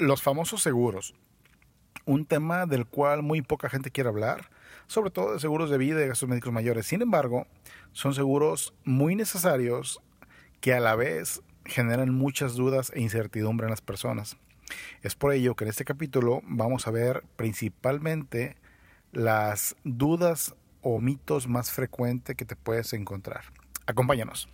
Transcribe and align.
Los 0.00 0.22
famosos 0.22 0.62
seguros. 0.62 1.14
Un 2.06 2.24
tema 2.24 2.64
del 2.64 2.86
cual 2.86 3.22
muy 3.22 3.42
poca 3.42 3.68
gente 3.68 3.90
quiere 3.90 4.08
hablar, 4.08 4.48
sobre 4.86 5.10
todo 5.10 5.34
de 5.34 5.40
seguros 5.40 5.68
de 5.68 5.76
vida 5.76 6.02
y 6.02 6.08
gastos 6.08 6.26
médicos 6.26 6.54
mayores. 6.54 6.86
Sin 6.86 7.02
embargo, 7.02 7.46
son 7.92 8.14
seguros 8.14 8.72
muy 8.84 9.14
necesarios 9.14 10.00
que 10.62 10.72
a 10.72 10.80
la 10.80 10.96
vez 10.96 11.42
generan 11.66 12.14
muchas 12.14 12.54
dudas 12.54 12.90
e 12.94 13.02
incertidumbre 13.02 13.66
en 13.66 13.72
las 13.72 13.82
personas. 13.82 14.38
Es 15.02 15.16
por 15.16 15.34
ello 15.34 15.54
que 15.54 15.64
en 15.64 15.70
este 15.70 15.84
capítulo 15.84 16.40
vamos 16.44 16.86
a 16.86 16.90
ver 16.90 17.22
principalmente 17.36 18.56
las 19.12 19.76
dudas 19.84 20.54
o 20.80 20.98
mitos 20.98 21.46
más 21.46 21.72
frecuentes 21.72 22.36
que 22.36 22.46
te 22.46 22.56
puedes 22.56 22.94
encontrar. 22.94 23.44
Acompáñanos. 23.84 24.48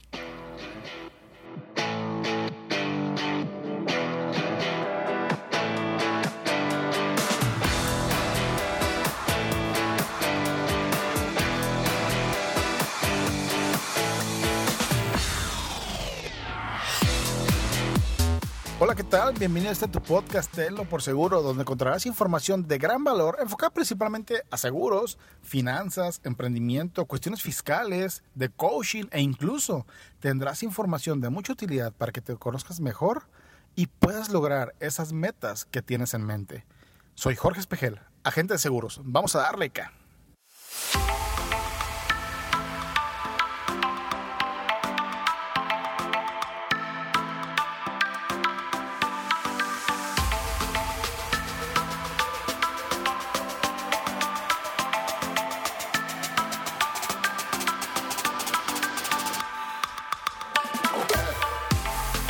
Hola, 19.36 19.42
¿qué 19.42 19.48
tal? 19.48 19.52
Bienvenido 19.52 19.70
a 19.70 19.72
este 19.72 19.88
tu 19.88 20.00
podcast 20.00 20.50
Telo 20.54 20.84
por 20.84 21.02
Seguro, 21.02 21.42
donde 21.42 21.62
encontrarás 21.62 22.06
información 22.06 22.66
de 22.66 22.78
gran 22.78 23.04
valor 23.04 23.36
enfocada 23.40 23.70
principalmente 23.70 24.42
a 24.50 24.56
seguros, 24.56 25.18
finanzas, 25.42 26.20
emprendimiento, 26.24 27.04
cuestiones 27.04 27.42
fiscales, 27.42 28.22
de 28.34 28.48
coaching 28.48 29.04
e 29.10 29.20
incluso 29.20 29.86
tendrás 30.20 30.62
información 30.62 31.20
de 31.20 31.28
mucha 31.28 31.52
utilidad 31.52 31.92
para 31.92 32.12
que 32.12 32.22
te 32.22 32.34
conozcas 32.36 32.80
mejor 32.80 33.24
y 33.74 33.88
puedas 33.88 34.30
lograr 34.30 34.74
esas 34.80 35.12
metas 35.12 35.66
que 35.66 35.82
tienes 35.82 36.14
en 36.14 36.24
mente. 36.24 36.64
Soy 37.14 37.36
Jorge 37.36 37.60
Espejel, 37.60 38.00
agente 38.24 38.54
de 38.54 38.58
seguros. 38.58 39.00
Vamos 39.04 39.36
a 39.36 39.40
darle 39.40 39.66
acá. 39.66 39.92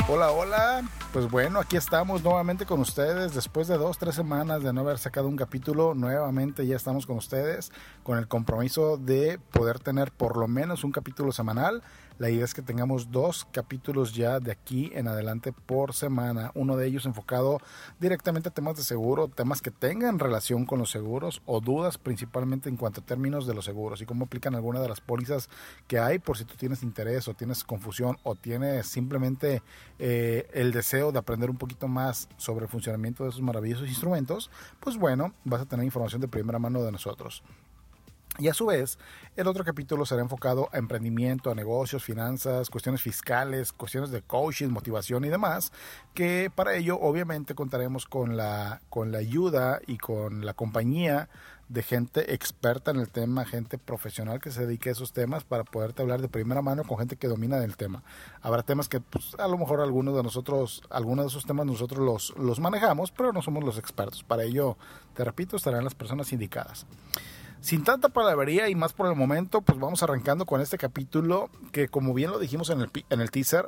Hola, 0.09 0.31
hola. 0.31 0.96
Pues 1.17 1.31
bueno, 1.31 1.59
aquí 1.59 1.77
estamos 1.77 2.23
nuevamente 2.23 2.67
con 2.67 2.79
ustedes. 2.79 3.33
Después 3.33 3.67
de 3.67 3.75
dos, 3.75 3.97
tres 3.97 4.13
semanas 4.13 4.61
de 4.61 4.71
no 4.71 4.81
haber 4.81 4.99
sacado 4.99 5.27
un 5.27 5.35
capítulo, 5.35 5.95
nuevamente 5.95 6.67
ya 6.67 6.75
estamos 6.75 7.07
con 7.07 7.17
ustedes 7.17 7.71
con 8.03 8.19
el 8.19 8.27
compromiso 8.27 8.97
de 8.97 9.39
poder 9.51 9.79
tener 9.79 10.11
por 10.11 10.37
lo 10.37 10.47
menos 10.47 10.83
un 10.83 10.91
capítulo 10.91 11.31
semanal. 11.31 11.81
La 12.19 12.31
idea 12.31 12.45
es 12.45 12.55
que 12.55 12.63
tengamos 12.63 13.11
dos 13.11 13.47
capítulos 13.51 14.15
ya 14.15 14.39
de 14.39 14.51
aquí 14.51 14.91
en 14.95 15.07
adelante 15.07 15.53
por 15.53 15.93
semana. 15.93 16.51
Uno 16.55 16.75
de 16.75 16.87
ellos 16.87 17.05
enfocado 17.05 17.59
directamente 17.99 18.49
a 18.49 18.53
temas 18.53 18.75
de 18.75 18.83
seguro, 18.83 19.27
temas 19.27 19.61
que 19.61 19.69
tengan 19.69 20.17
relación 20.17 20.65
con 20.65 20.79
los 20.79 20.89
seguros 20.89 21.43
o 21.45 21.61
dudas 21.61 21.99
principalmente 21.99 22.69
en 22.69 22.77
cuanto 22.77 23.01
a 23.01 23.05
términos 23.05 23.45
de 23.45 23.53
los 23.53 23.65
seguros 23.65 24.01
y 24.01 24.07
cómo 24.07 24.25
aplican 24.25 24.55
algunas 24.55 24.81
de 24.81 24.89
las 24.89 24.99
pólizas 24.99 25.47
que 25.85 25.99
hay 25.99 26.17
por 26.17 26.39
si 26.39 26.45
tú 26.45 26.55
tienes 26.55 26.81
interés 26.81 27.27
o 27.27 27.35
tienes 27.35 27.63
confusión 27.63 28.17
o 28.23 28.33
tienes 28.33 28.87
simplemente 28.87 29.61
eh, 29.99 30.49
el 30.53 30.71
deseo 30.71 31.06
de 31.11 31.19
aprender 31.19 31.49
un 31.49 31.57
poquito 31.57 31.87
más 31.87 32.29
sobre 32.37 32.65
el 32.65 32.71
funcionamiento 32.71 33.23
de 33.23 33.29
esos 33.29 33.41
maravillosos 33.41 33.87
instrumentos, 33.87 34.49
pues 34.79 34.97
bueno, 34.97 35.33
vas 35.43 35.61
a 35.61 35.65
tener 35.65 35.85
información 35.85 36.21
de 36.21 36.27
primera 36.27 36.59
mano 36.59 36.83
de 36.83 36.91
nosotros. 36.91 37.43
Y 38.39 38.49
a 38.49 38.53
su 38.53 38.67
vez, 38.67 38.99
el 39.35 39.47
otro 39.47 39.63
capítulo 39.63 40.05
será 40.05 40.21
enfocado 40.21 40.69
a 40.71 40.77
emprendimiento, 40.77 41.49
a 41.49 41.55
negocios, 41.55 42.03
finanzas, 42.03 42.69
cuestiones 42.69 43.01
fiscales, 43.01 43.73
cuestiones 43.73 44.11
de 44.11 44.21
coaching, 44.21 44.67
motivación 44.67 45.25
y 45.25 45.29
demás, 45.29 45.71
que 46.13 46.51
para 46.53 46.75
ello 46.75 46.99
obviamente 46.99 47.55
contaremos 47.55 48.05
con 48.05 48.37
la, 48.37 48.81
con 48.89 49.11
la 49.11 49.17
ayuda 49.17 49.79
y 49.87 49.97
con 49.97 50.45
la 50.45 50.53
compañía 50.53 51.29
de 51.69 51.83
gente 51.83 52.33
experta 52.33 52.91
en 52.91 52.97
el 52.97 53.09
tema, 53.09 53.43
gente 53.43 53.77
profesional 53.77 54.39
que 54.39 54.51
se 54.51 54.65
dedique 54.65 54.89
a 54.89 54.91
esos 54.93 55.11
temas 55.11 55.43
para 55.43 55.63
poderte 55.63 56.01
hablar 56.01 56.21
de 56.21 56.29
primera 56.29 56.61
mano 56.61 56.83
con 56.83 56.97
gente 56.97 57.17
que 57.17 57.27
domina 57.27 57.59
del 57.59 57.75
tema. 57.75 58.03
Habrá 58.41 58.63
temas 58.63 58.87
que 58.87 58.99
pues, 59.01 59.35
a 59.37 59.47
lo 59.47 59.57
mejor 59.57 59.81
algunos 59.81 60.15
de 60.15 60.23
nosotros, 60.23 60.81
algunos 60.89 61.25
de 61.25 61.29
esos 61.29 61.45
temas 61.45 61.65
nosotros 61.65 62.05
los, 62.05 62.37
los 62.37 62.59
manejamos, 62.59 63.11
pero 63.11 63.33
no 63.33 63.41
somos 63.41 63.63
los 63.63 63.77
expertos. 63.77 64.23
Para 64.23 64.43
ello, 64.43 64.77
te 65.13 65.23
repito, 65.23 65.57
estarán 65.57 65.83
las 65.83 65.95
personas 65.95 66.31
indicadas. 66.31 66.85
Sin 67.59 67.83
tanta 67.83 68.09
palabrería 68.09 68.69
y 68.69 68.75
más 68.75 68.93
por 68.93 69.07
el 69.07 69.15
momento, 69.15 69.61
pues 69.61 69.79
vamos 69.79 70.03
arrancando 70.03 70.45
con 70.45 70.61
este 70.61 70.77
capítulo 70.77 71.49
que 71.71 71.87
como 71.89 72.13
bien 72.13 72.31
lo 72.31 72.39
dijimos 72.39 72.69
en 72.69 72.81
el, 72.81 72.91
en 73.09 73.21
el 73.21 73.31
teaser, 73.31 73.67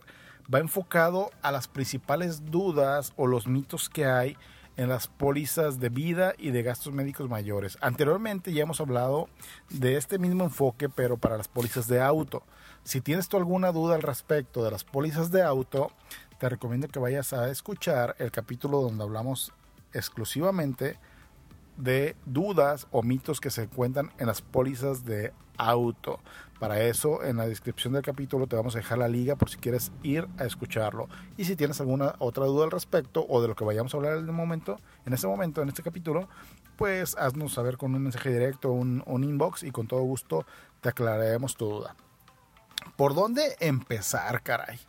va 0.54 0.60
enfocado 0.60 1.32
a 1.42 1.52
las 1.52 1.68
principales 1.68 2.46
dudas 2.52 3.14
o 3.18 3.28
los 3.28 3.48
mitos 3.48 3.90
que 3.90 4.06
hay 4.06 4.38
en 4.78 4.88
las 4.88 5.08
pólizas 5.08 5.80
de 5.80 5.90
vida 5.90 6.34
y 6.38 6.52
de 6.52 6.64
gastos 6.64 6.94
médicos 6.94 7.30
mayores. 7.30 7.78
Anteriormente 7.82 8.54
ya 8.54 8.64
hemos 8.64 8.80
hablado 8.80 9.28
de 9.70 9.98
este 9.98 10.20
mismo 10.20 10.46
enfoque, 10.46 10.88
pero 10.88 11.18
para 11.18 11.36
las 11.36 11.50
pólizas 11.50 11.88
de 11.88 12.02
auto. 12.02 12.44
Si 12.84 13.02
tienes 13.02 13.28
tú 13.28 13.36
alguna 13.36 13.74
duda 13.74 13.96
al 13.96 14.02
respecto 14.02 14.64
de 14.64 14.72
las 14.72 14.86
pólizas 14.86 15.32
de 15.32 15.42
auto, 15.42 15.92
te 16.40 16.48
recomiendo 16.48 16.88
que 16.88 17.00
vayas 17.00 17.34
a 17.34 17.50
escuchar 17.50 18.16
el 18.20 18.32
capítulo 18.32 18.82
donde 18.82 19.04
hablamos 19.04 19.52
exclusivamente 19.92 20.98
de 21.80 22.16
dudas 22.26 22.88
o 22.92 23.02
mitos 23.02 23.40
que 23.40 23.50
se 23.50 23.64
encuentran 23.64 24.12
en 24.20 24.28
las 24.28 24.42
pólizas 24.42 25.06
de 25.06 25.34
auto. 25.58 26.20
Para 26.60 26.82
eso, 26.82 27.24
en 27.24 27.38
la 27.38 27.48
descripción 27.48 27.94
del 27.94 28.04
capítulo 28.04 28.46
te 28.46 28.58
vamos 28.58 28.76
a 28.76 28.80
dejar 28.80 28.98
la 28.98 29.08
liga 29.08 29.38
por 29.38 29.50
si 29.50 29.58
quieres 29.58 29.92
ir 30.04 30.28
a 30.38 30.44
escucharlo. 30.44 31.08
Y 31.38 31.46
si 31.46 31.56
tienes 31.56 31.80
alguna 31.80 32.16
otra 32.20 32.46
duda 32.46 32.66
al 32.66 32.72
respecto 32.72 33.26
o 33.28 33.42
de 33.42 33.48
lo 33.48 33.56
que 33.56 33.64
vayamos 33.64 33.94
a 33.94 33.98
hablar 33.98 34.18
en 34.18 34.26
el 34.26 34.32
momento, 34.34 34.78
en 35.06 35.14
este 35.14 35.28
momento, 35.28 35.62
en 35.62 35.70
este 35.70 35.84
capítulo, 35.84 36.28
pues 36.76 37.16
haznos 37.18 37.54
saber 37.54 37.78
con 37.78 37.96
un 37.96 38.04
mensaje 38.04 38.32
directo, 38.32 38.72
un, 38.72 39.04
un 39.06 39.24
inbox 39.24 39.64
y 39.64 39.72
con 39.72 39.88
todo 39.88 40.02
gusto 40.02 40.46
te 40.82 40.90
aclararemos 40.90 41.56
tu 41.56 41.70
duda. 41.70 41.96
¿Por 42.98 43.16
dónde 43.16 43.56
empezar, 43.62 44.44
caray? 44.44 44.80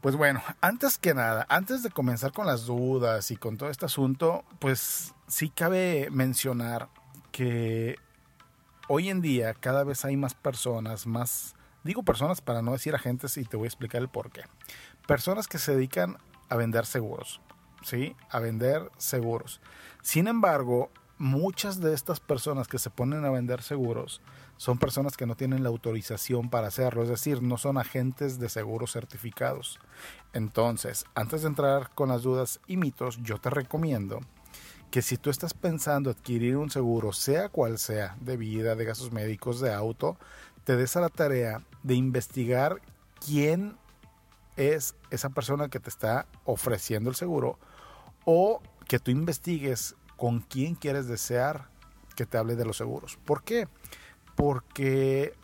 Pues 0.00 0.16
bueno, 0.16 0.42
antes 0.60 0.98
que 0.98 1.14
nada, 1.14 1.46
antes 1.48 1.82
de 1.82 1.90
comenzar 1.90 2.32
con 2.32 2.46
las 2.46 2.66
dudas 2.66 3.30
y 3.30 3.36
con 3.36 3.56
todo 3.56 3.70
este 3.70 3.86
asunto, 3.86 4.44
pues 4.58 5.13
sí 5.26 5.48
cabe 5.50 6.08
mencionar 6.10 6.88
que 7.32 7.96
hoy 8.88 9.08
en 9.08 9.20
día 9.20 9.54
cada 9.54 9.84
vez 9.84 10.04
hay 10.04 10.16
más 10.16 10.34
personas, 10.34 11.06
más, 11.06 11.54
digo 11.82 12.02
personas 12.02 12.40
para 12.40 12.62
no 12.62 12.72
decir 12.72 12.94
agentes 12.94 13.36
y 13.36 13.44
te 13.44 13.56
voy 13.56 13.66
a 13.66 13.68
explicar 13.68 14.02
el 14.02 14.08
por 14.08 14.30
qué. 14.30 14.42
Personas 15.06 15.48
que 15.48 15.58
se 15.58 15.74
dedican 15.74 16.18
a 16.48 16.56
vender 16.56 16.86
seguros, 16.86 17.40
¿sí? 17.82 18.16
A 18.30 18.38
vender 18.38 18.90
seguros. 18.96 19.60
Sin 20.02 20.28
embargo, 20.28 20.90
muchas 21.18 21.80
de 21.80 21.94
estas 21.94 22.20
personas 22.20 22.68
que 22.68 22.78
se 22.78 22.90
ponen 22.90 23.24
a 23.24 23.30
vender 23.30 23.62
seguros 23.62 24.20
son 24.56 24.78
personas 24.78 25.16
que 25.16 25.26
no 25.26 25.34
tienen 25.34 25.62
la 25.62 25.68
autorización 25.68 26.48
para 26.48 26.68
hacerlo, 26.68 27.02
es 27.02 27.08
decir, 27.08 27.42
no 27.42 27.58
son 27.58 27.78
agentes 27.78 28.38
de 28.38 28.48
seguros 28.48 28.92
certificados. 28.92 29.80
Entonces, 30.32 31.04
antes 31.14 31.42
de 31.42 31.48
entrar 31.48 31.90
con 31.94 32.10
las 32.10 32.22
dudas 32.22 32.60
y 32.66 32.76
mitos, 32.76 33.18
yo 33.22 33.38
te 33.38 33.50
recomiendo 33.50 34.20
que 34.94 35.02
si 35.02 35.16
tú 35.16 35.28
estás 35.28 35.54
pensando 35.54 36.08
adquirir 36.08 36.56
un 36.56 36.70
seguro, 36.70 37.12
sea 37.12 37.48
cual 37.48 37.80
sea, 37.80 38.16
de 38.20 38.36
vida, 38.36 38.76
de 38.76 38.84
gastos 38.84 39.10
médicos, 39.10 39.58
de 39.58 39.74
auto, 39.74 40.16
te 40.62 40.76
des 40.76 40.96
a 40.96 41.00
la 41.00 41.08
tarea 41.08 41.64
de 41.82 41.96
investigar 41.96 42.80
quién 43.18 43.76
es 44.56 44.94
esa 45.10 45.30
persona 45.30 45.68
que 45.68 45.80
te 45.80 45.90
está 45.90 46.26
ofreciendo 46.44 47.10
el 47.10 47.16
seguro 47.16 47.58
o 48.24 48.62
que 48.86 49.00
tú 49.00 49.10
investigues 49.10 49.96
con 50.16 50.38
quién 50.38 50.76
quieres 50.76 51.08
desear 51.08 51.66
que 52.14 52.24
te 52.24 52.38
hable 52.38 52.54
de 52.54 52.64
los 52.64 52.76
seguros. 52.76 53.18
¿Por 53.24 53.42
qué? 53.42 53.66
Porque 54.36 55.34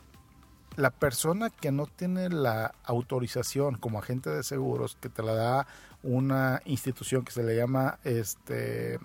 la 0.77 0.91
persona 0.91 1.49
que 1.49 1.73
no 1.73 1.87
tiene 1.87 2.29
la 2.29 2.73
autorización 2.85 3.75
como 3.75 3.99
agente 3.99 4.29
de 4.29 4.43
seguros, 4.43 4.97
que 5.01 5.09
te 5.09 5.23
la 5.23 5.33
da 5.33 5.67
una 6.03 6.61
institución 6.63 7.25
que 7.25 7.33
se 7.33 7.43
le 7.43 7.57
llama 7.57 7.99
este, 8.05 8.97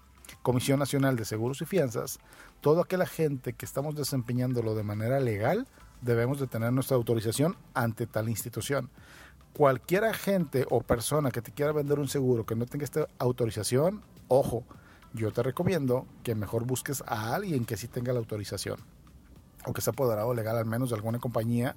Comisión 0.42 0.78
Nacional 0.78 1.16
de 1.16 1.24
Seguros 1.24 1.60
y 1.62 1.66
Fianzas, 1.66 2.18
toda 2.60 2.82
aquella 2.82 3.06
gente 3.06 3.52
que 3.52 3.66
estamos 3.66 3.94
desempeñándolo 3.94 4.74
de 4.74 4.82
manera 4.82 5.20
legal, 5.20 5.66
debemos 6.00 6.40
de 6.40 6.46
tener 6.46 6.72
nuestra 6.72 6.96
autorización 6.96 7.56
ante 7.74 8.06
tal 8.06 8.28
institución. 8.28 8.90
Cualquier 9.52 10.04
agente 10.04 10.66
o 10.70 10.82
persona 10.82 11.30
que 11.30 11.42
te 11.42 11.52
quiera 11.52 11.72
vender 11.72 11.98
un 11.98 12.08
seguro 12.08 12.44
que 12.44 12.54
no 12.54 12.66
tenga 12.66 12.84
esta 12.84 13.08
autorización, 13.18 14.02
ojo, 14.28 14.64
yo 15.14 15.32
te 15.32 15.42
recomiendo 15.42 16.06
que 16.22 16.34
mejor 16.34 16.64
busques 16.64 17.02
a 17.06 17.34
alguien 17.34 17.64
que 17.64 17.76
sí 17.76 17.88
tenga 17.88 18.12
la 18.12 18.18
autorización 18.18 18.78
o 19.64 19.72
que 19.72 19.80
sea 19.80 19.92
apoderado 19.92 20.32
legal 20.34 20.56
al 20.56 20.66
menos 20.66 20.90
de 20.90 20.96
alguna 20.96 21.18
compañía, 21.18 21.74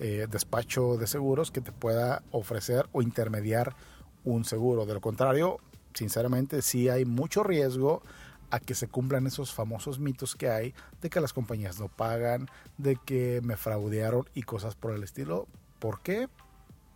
eh, 0.00 0.26
despacho 0.30 0.96
de 0.96 1.06
seguros 1.06 1.50
que 1.50 1.60
te 1.60 1.70
pueda 1.70 2.22
ofrecer 2.32 2.88
o 2.92 3.02
intermediar 3.02 3.76
un 4.24 4.44
seguro. 4.44 4.86
De 4.86 4.94
lo 4.94 5.00
contrario, 5.00 5.60
sinceramente 5.98 6.62
sí 6.62 6.88
hay 6.88 7.04
mucho 7.04 7.42
riesgo 7.42 8.02
a 8.50 8.60
que 8.60 8.74
se 8.74 8.88
cumplan 8.88 9.26
esos 9.26 9.52
famosos 9.52 9.98
mitos 9.98 10.34
que 10.34 10.48
hay 10.48 10.74
de 11.02 11.10
que 11.10 11.20
las 11.20 11.32
compañías 11.32 11.78
no 11.78 11.88
pagan, 11.88 12.48
de 12.78 12.96
que 12.96 13.40
me 13.42 13.56
fraudearon 13.56 14.28
y 14.32 14.42
cosas 14.42 14.74
por 14.74 14.94
el 14.94 15.02
estilo. 15.02 15.46
¿Por 15.78 16.00
qué? 16.00 16.28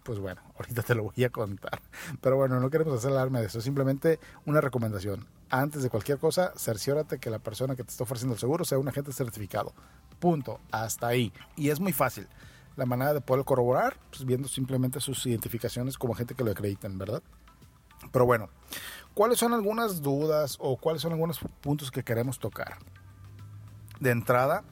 Pues 0.05 0.19
bueno, 0.19 0.41
ahorita 0.59 0.83
te 0.83 0.95
lo 0.95 1.05
voy 1.05 1.25
a 1.25 1.31
contar. 1.31 1.83
Pero 2.21 2.37
bueno, 2.37 2.61
no 2.61 2.71
queremos 2.71 2.95
hacer 2.95 3.11
alarme 3.11 3.41
de 3.41 3.47
eso, 3.47 3.61
simplemente 3.61 4.19
una 4.47 4.61
recomendación. 4.61 5.27
Antes 5.51 5.83
de 5.83 5.91
cualquier 5.91 6.19
cosa, 6.19 6.53
cerciórate 6.57 7.19
que 7.19 7.29
la 7.29 7.39
persona 7.39 7.77
que 7.77 7.85
te 7.85 7.91
está 7.91 8.05
ofreciendo 8.05 8.35
el 8.35 8.41
seguro 8.41 8.65
sea 8.65 8.79
un 8.79 8.89
agente 8.89 9.13
certificado. 9.13 9.75
Punto. 10.19 10.61
Hasta 10.71 11.09
ahí. 11.09 11.33
Y 11.57 11.69
es 11.69 11.79
muy 11.79 11.93
fácil. 11.93 12.27
La 12.77 12.87
manera 12.87 13.13
de 13.13 13.21
poder 13.21 13.45
corroborar, 13.45 13.99
pues 14.09 14.25
viendo 14.25 14.49
simplemente 14.49 14.99
sus 15.01 15.27
identificaciones 15.27 15.99
como 15.99 16.15
gente 16.15 16.35
que 16.35 16.43
lo 16.43 16.53
acrediten, 16.53 16.97
¿verdad? 16.97 17.23
Pero 18.13 18.27
bueno, 18.27 18.49
¿cuáles 19.15 19.39
son 19.39 19.55
algunas 19.55 20.03
dudas 20.03 20.57
o 20.61 20.77
cuáles 20.77 21.03
son 21.03 21.13
algunos 21.13 21.41
puntos 21.61 21.91
que 21.91 22.05
queremos 22.05 22.39
tocar? 22.39 22.77
De 24.01 24.11
entrada, 24.11 24.63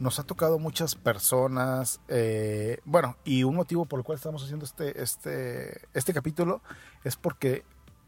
nos 0.00 0.18
ha 0.18 0.24
tocado 0.24 0.58
muchas 0.58 0.94
personas, 0.94 2.00
eh, 2.08 2.78
bueno, 2.84 3.16
y 3.24 3.44
un 3.44 3.54
motivo 3.54 3.84
por 3.84 4.00
el 4.00 4.04
cual 4.04 4.16
estamos 4.16 4.42
haciendo 4.42 4.64
este, 4.64 5.02
este, 5.02 5.82
este 5.92 6.14
capítulo 6.14 6.62
es 7.04 7.16
porque 7.16 7.64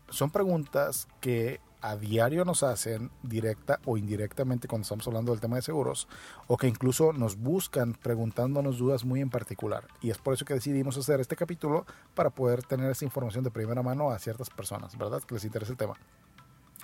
son 0.08 0.30
preguntas 0.30 1.06
que 1.20 1.60
a 1.82 1.96
diario 1.96 2.44
nos 2.44 2.62
hacen, 2.62 3.10
directa 3.22 3.80
o 3.84 3.96
indirectamente 3.96 4.68
cuando 4.68 4.84
estamos 4.84 5.06
hablando 5.08 5.32
del 5.32 5.40
tema 5.40 5.56
de 5.56 5.62
seguros, 5.62 6.08
o 6.46 6.56
que 6.56 6.68
incluso 6.68 7.12
nos 7.12 7.36
buscan 7.36 7.94
preguntándonos 7.94 8.78
dudas 8.78 9.04
muy 9.04 9.20
en 9.20 9.30
particular. 9.30 9.88
Y 10.00 10.10
es 10.10 10.18
por 10.18 10.32
eso 10.32 10.44
que 10.44 10.54
decidimos 10.54 10.96
hacer 10.96 11.20
este 11.20 11.34
capítulo 11.34 11.84
para 12.14 12.30
poder 12.30 12.62
tener 12.62 12.88
esa 12.90 13.04
información 13.04 13.42
de 13.42 13.50
primera 13.50 13.82
mano 13.82 14.10
a 14.10 14.18
ciertas 14.20 14.48
personas, 14.48 14.96
¿verdad? 14.96 15.22
Que 15.24 15.34
les 15.34 15.44
interese 15.44 15.72
el 15.72 15.78
tema. 15.78 15.94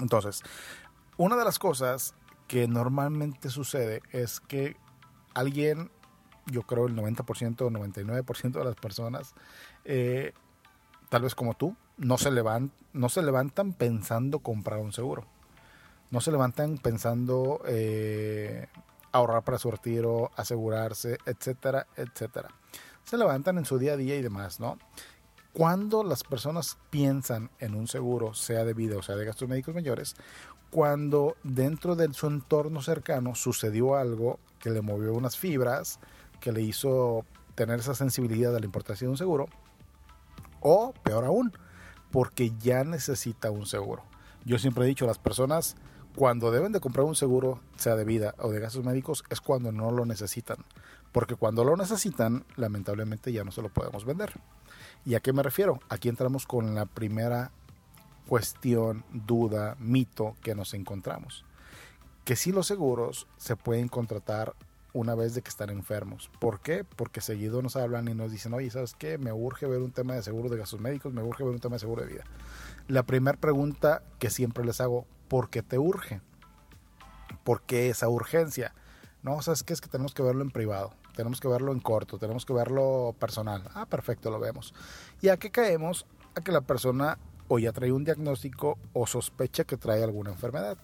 Entonces, 0.00 0.42
una 1.16 1.36
de 1.36 1.44
las 1.44 1.60
cosas 1.60 2.14
que 2.48 2.66
normalmente 2.66 3.50
sucede 3.50 4.02
es 4.10 4.40
que 4.40 4.76
alguien, 5.34 5.92
yo 6.46 6.62
creo 6.62 6.86
el 6.86 6.96
90% 6.96 7.60
o 7.60 7.70
99% 7.70 8.52
de 8.52 8.64
las 8.64 8.74
personas, 8.74 9.34
eh, 9.84 10.32
tal 11.08 11.22
vez 11.22 11.36
como 11.36 11.54
tú, 11.54 11.76
no 11.98 12.16
se, 12.18 12.30
levantan, 12.30 12.76
no 12.92 13.08
se 13.08 13.22
levantan 13.22 13.72
pensando 13.72 14.38
comprar 14.38 14.80
un 14.80 14.92
seguro. 14.92 15.24
No 16.10 16.20
se 16.20 16.30
levantan 16.30 16.78
pensando 16.78 17.60
eh, 17.66 18.68
ahorrar 19.12 19.44
para 19.44 19.58
su 19.58 19.70
retiro, 19.70 20.30
asegurarse, 20.36 21.18
etcétera, 21.26 21.86
etcétera. 21.96 22.48
Se 23.04 23.18
levantan 23.18 23.58
en 23.58 23.64
su 23.64 23.78
día 23.78 23.92
a 23.92 23.96
día 23.96 24.16
y 24.16 24.22
demás, 24.22 24.60
¿no? 24.60 24.78
Cuando 25.52 26.04
las 26.04 26.24
personas 26.24 26.78
piensan 26.90 27.50
en 27.58 27.74
un 27.74 27.88
seguro, 27.88 28.32
sea 28.32 28.64
de 28.64 28.74
vida 28.74 28.96
o 28.96 29.02
sea 29.02 29.16
de 29.16 29.24
gastos 29.24 29.48
médicos 29.48 29.74
mayores, 29.74 30.14
cuando 30.70 31.36
dentro 31.42 31.96
de 31.96 32.12
su 32.12 32.26
entorno 32.26 32.82
cercano 32.82 33.34
sucedió 33.34 33.96
algo 33.96 34.38
que 34.58 34.70
le 34.70 34.82
movió 34.82 35.14
unas 35.14 35.36
fibras, 35.36 35.98
que 36.40 36.52
le 36.52 36.62
hizo 36.62 37.24
tener 37.54 37.80
esa 37.80 37.94
sensibilidad 37.94 38.52
de 38.52 38.60
la 38.60 38.66
importancia 38.66 39.06
de 39.06 39.10
un 39.10 39.18
seguro, 39.18 39.48
o 40.60 40.92
peor 41.02 41.24
aún, 41.24 41.52
porque 42.10 42.52
ya 42.58 42.84
necesita 42.84 43.50
un 43.50 43.66
seguro. 43.66 44.02
Yo 44.44 44.58
siempre 44.58 44.84
he 44.84 44.88
dicho, 44.88 45.06
las 45.06 45.18
personas 45.18 45.76
cuando 46.18 46.50
deben 46.50 46.72
de 46.72 46.80
comprar 46.80 47.06
un 47.06 47.14
seguro, 47.14 47.60
sea 47.76 47.94
de 47.94 48.04
vida 48.04 48.34
o 48.38 48.50
de 48.50 48.58
gastos 48.58 48.84
médicos, 48.84 49.22
es 49.30 49.40
cuando 49.40 49.70
no 49.70 49.92
lo 49.92 50.04
necesitan. 50.04 50.56
Porque 51.12 51.36
cuando 51.36 51.62
lo 51.62 51.76
necesitan, 51.76 52.44
lamentablemente 52.56 53.32
ya 53.32 53.44
no 53.44 53.52
se 53.52 53.62
lo 53.62 53.68
podemos 53.68 54.04
vender. 54.04 54.32
¿Y 55.04 55.14
a 55.14 55.20
qué 55.20 55.32
me 55.32 55.44
refiero? 55.44 55.78
Aquí 55.88 56.08
entramos 56.08 56.44
con 56.44 56.74
la 56.74 56.86
primera 56.86 57.52
cuestión, 58.26 59.04
duda, 59.12 59.76
mito 59.78 60.34
que 60.42 60.56
nos 60.56 60.74
encontramos. 60.74 61.44
Que 62.24 62.34
si 62.34 62.50
los 62.50 62.66
seguros 62.66 63.26
se 63.36 63.54
pueden 63.54 63.88
contratar 63.88 64.54
una 64.92 65.14
vez 65.14 65.34
de 65.34 65.42
que 65.42 65.48
están 65.48 65.70
enfermos. 65.70 66.30
¿Por 66.38 66.60
qué? 66.60 66.84
Porque 66.84 67.20
seguido 67.20 67.62
nos 67.62 67.76
hablan 67.76 68.08
y 68.08 68.14
nos 68.14 68.32
dicen, 68.32 68.54
oye, 68.54 68.70
¿sabes 68.70 68.94
qué? 68.94 69.18
Me 69.18 69.32
urge 69.32 69.66
ver 69.66 69.80
un 69.80 69.92
tema 69.92 70.14
de 70.14 70.22
seguro 70.22 70.48
de 70.48 70.56
gastos 70.56 70.80
médicos, 70.80 71.12
me 71.12 71.22
urge 71.22 71.44
ver 71.44 71.52
un 71.52 71.60
tema 71.60 71.76
de 71.76 71.80
seguro 71.80 72.02
de 72.02 72.08
vida. 72.08 72.24
La 72.86 73.02
primera 73.02 73.38
pregunta 73.38 74.02
que 74.18 74.30
siempre 74.30 74.64
les 74.64 74.80
hago, 74.80 75.06
¿por 75.28 75.50
qué 75.50 75.62
te 75.62 75.78
urge? 75.78 76.20
¿Por 77.44 77.62
qué 77.62 77.90
esa 77.90 78.08
urgencia? 78.08 78.74
No, 79.22 79.42
¿sabes 79.42 79.62
qué? 79.62 79.72
Es 79.72 79.80
que 79.80 79.88
tenemos 79.88 80.14
que 80.14 80.22
verlo 80.22 80.42
en 80.42 80.50
privado, 80.50 80.94
tenemos 81.14 81.40
que 81.40 81.48
verlo 81.48 81.72
en 81.72 81.80
corto, 81.80 82.18
tenemos 82.18 82.46
que 82.46 82.52
verlo 82.52 83.14
personal. 83.18 83.64
Ah, 83.74 83.86
perfecto, 83.86 84.30
lo 84.30 84.38
vemos. 84.38 84.74
¿Y 85.20 85.28
a 85.28 85.36
qué 85.36 85.50
caemos? 85.50 86.06
A 86.34 86.40
que 86.40 86.52
la 86.52 86.62
persona 86.62 87.18
o 87.48 87.58
ya 87.58 87.72
trae 87.72 87.92
un 87.92 88.04
diagnóstico 88.04 88.78
o 88.92 89.06
sospecha 89.06 89.64
que 89.64 89.76
trae 89.76 90.02
alguna 90.02 90.30
enfermedad. 90.30 90.78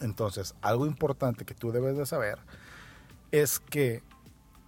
Entonces, 0.00 0.54
algo 0.62 0.86
importante 0.86 1.44
que 1.44 1.54
tú 1.54 1.72
debes 1.72 1.96
de 1.96 2.06
saber 2.06 2.38
es 3.32 3.60
que 3.60 4.02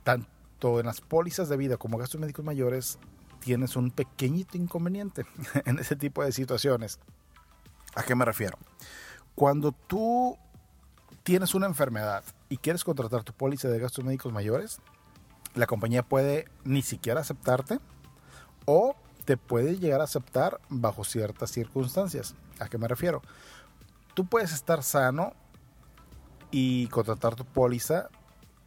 tanto 0.05 0.81
en 0.81 0.87
las 0.87 1.01
pólizas 1.01 1.49
de 1.49 1.57
vida 1.57 1.77
como 1.77 1.99
gastos 1.99 2.21
médicos 2.21 2.45
mayores 2.45 2.99
tienes 3.41 3.77
un 3.77 3.91
pequeñito 3.91 4.57
inconveniente 4.57 5.25
en 5.65 5.79
ese 5.79 5.97
tipo 5.97 6.25
de 6.25 6.33
situaciones. 6.33 6.99
¿A 7.95 8.03
qué 8.03 8.15
me 8.15 8.25
refiero? 8.25 8.59
Cuando 9.35 9.73
tú 9.73 10.39
tienes 11.23 11.55
una 11.55 11.67
enfermedad 11.67 12.25
y 12.49 12.57
quieres 12.57 12.85
contratar 12.85 13.25
tu 13.25 13.33
póliza 13.33 13.69
de 13.69 13.79
gastos 13.79 14.05
médicos 14.05 14.33
mayores, 14.33 14.81
la 15.55 15.67
compañía 15.67 16.03
puede 16.03 16.49
ni 16.65 16.83
siquiera 16.83 17.21
aceptarte 17.21 17.79
o 18.65 18.97
te 19.25 19.37
puede 19.37 19.79
llegar 19.79 20.01
a 20.01 20.05
aceptar 20.05 20.61
bajo 20.69 21.05
ciertas 21.05 21.51
circunstancias. 21.51 22.35
¿A 22.59 22.69
qué 22.69 22.79
me 22.79 22.89
refiero? 22.89 23.23
Tú 24.15 24.27
puedes 24.27 24.53
estar 24.53 24.83
sano 24.83 25.33
y 26.51 26.87
contratar 26.89 27.35
tu 27.35 27.45
póliza 27.45 28.09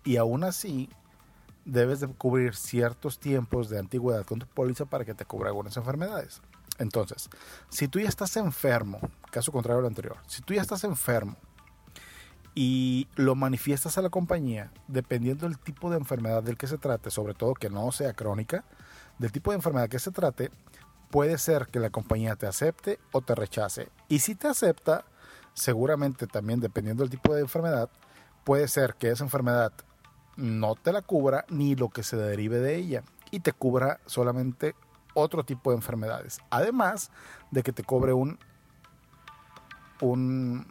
y 0.06 0.18
aún 0.18 0.44
así 0.44 0.90
debes 1.66 2.00
de 2.00 2.08
cubrir 2.08 2.56
ciertos 2.56 3.20
tiempos 3.20 3.70
de 3.70 3.80
antigüedad 3.80 4.24
con 4.24 4.40
tu 4.40 4.46
póliza 4.48 4.86
para 4.86 5.04
que 5.04 5.16
te 5.16 5.26
cubra 5.26 5.50
algunas 5.50 5.76
enfermedades. 5.76 6.42
Entonces, 6.78 7.30
si 7.70 7.88
tú 7.88 8.00
ya 8.00 8.08
estás 8.08 8.38
enfermo, 8.38 9.00
caso 9.32 9.52
contrario 9.52 9.80
a 9.80 9.82
lo 9.82 9.88
anterior, 9.88 10.18
si 10.28 10.42
tú 10.42 10.54
ya 10.54 10.62
estás 10.62 10.84
enfermo 10.84 11.36
y 12.54 13.08
lo 13.16 13.36
manifiestas 13.36 13.98
a 13.98 14.02
la 14.02 14.10
compañía, 14.10 14.72
dependiendo 14.88 15.48
del 15.48 15.58
tipo 15.58 15.90
de 15.90 15.98
enfermedad 15.98 16.44
del 16.44 16.58
que 16.58 16.68
se 16.68 16.78
trate, 16.78 17.12
sobre 17.12 17.34
todo 17.34 17.54
que 17.54 17.70
no 17.70 17.92
sea 17.92 18.14
crónica, 18.14 18.64
del 19.18 19.32
tipo 19.32 19.52
de 19.52 19.58
enfermedad 19.58 19.90
que 19.90 20.00
se 20.00 20.12
trate, 20.12 20.52
puede 21.10 21.38
ser 21.38 21.68
que 21.68 21.80
la 21.80 21.90
compañía 21.90 22.36
te 22.36 22.46
acepte 22.46 23.00
o 23.12 23.22
te 23.22 23.36
rechace. 23.36 23.90
Y 24.10 24.20
si 24.20 24.36
te 24.36 24.48
acepta, 24.48 25.06
seguramente 25.54 26.28
también 26.28 26.60
dependiendo 26.60 27.04
del 27.04 27.10
tipo 27.10 27.34
de 27.34 27.42
enfermedad, 27.42 27.90
puede 28.44 28.68
ser 28.68 28.96
que 28.96 29.12
esa 29.12 29.24
enfermedad 29.24 29.72
no 30.38 30.76
te 30.76 30.92
la 30.92 31.02
cubra 31.02 31.46
ni 31.50 31.76
lo 31.76 31.90
que 31.90 32.04
se 32.04 32.18
derive 32.18 32.60
de 32.60 32.76
ella 32.76 33.04
y 33.32 33.40
te 33.40 33.54
cubra 33.54 34.00
solamente 34.06 34.76
otro 35.14 35.44
tipo 35.44 35.72
de 35.72 35.78
enfermedades. 35.78 36.40
Además 36.50 37.12
de 37.52 37.64
que 37.64 37.72
te 37.72 37.84
cobre 37.84 38.14
un, 38.14 38.38
un 40.02 40.68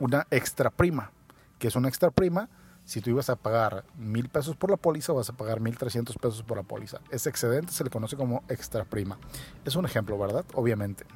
una 0.00 0.26
extra 0.30 0.70
prima, 0.70 1.10
que 1.58 1.68
es 1.68 1.76
una 1.76 1.88
extra 1.88 2.10
prima. 2.10 2.48
Si 2.84 3.00
tú 3.00 3.10
ibas 3.10 3.30
a 3.30 3.36
pagar 3.36 3.84
mil 3.96 4.28
pesos 4.28 4.56
por 4.56 4.70
la 4.70 4.76
póliza, 4.76 5.12
vas 5.14 5.30
a 5.30 5.32
pagar 5.32 5.60
mil 5.60 5.78
trescientos 5.78 6.18
pesos 6.18 6.42
por 6.42 6.58
la 6.58 6.64
póliza. 6.64 7.00
Ese 7.10 7.30
excedente 7.30 7.72
se 7.72 7.82
le 7.82 7.90
conoce 7.90 8.16
como 8.16 8.42
extra 8.48 8.84
prima. 8.84 9.18
Es 9.64 9.74
un 9.74 9.86
ejemplo, 9.86 10.18
¿verdad? 10.18 10.44
Obviamente. 10.54 11.06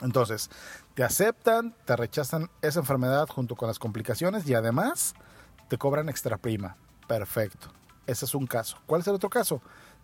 Entonces, 0.00 0.50
te 0.94 1.04
aceptan, 1.04 1.74
te 1.84 1.94
rechazan 1.94 2.50
esa 2.62 2.80
enfermedad 2.80 3.28
junto 3.28 3.54
con 3.54 3.68
las 3.68 3.78
complicaciones 3.78 4.48
y 4.48 4.54
además 4.54 5.14
te 5.68 5.78
cobran 5.78 6.08
extra 6.08 6.36
prima. 6.36 6.76
Perfecto. 7.08 7.68
Ese 8.06 8.26
es 8.26 8.34
un 8.34 8.46
caso. 8.46 8.78
¿Cuál 8.86 9.00
es 9.00 9.08
el 9.08 9.14
otro 9.14 9.28
caso? 9.28 9.60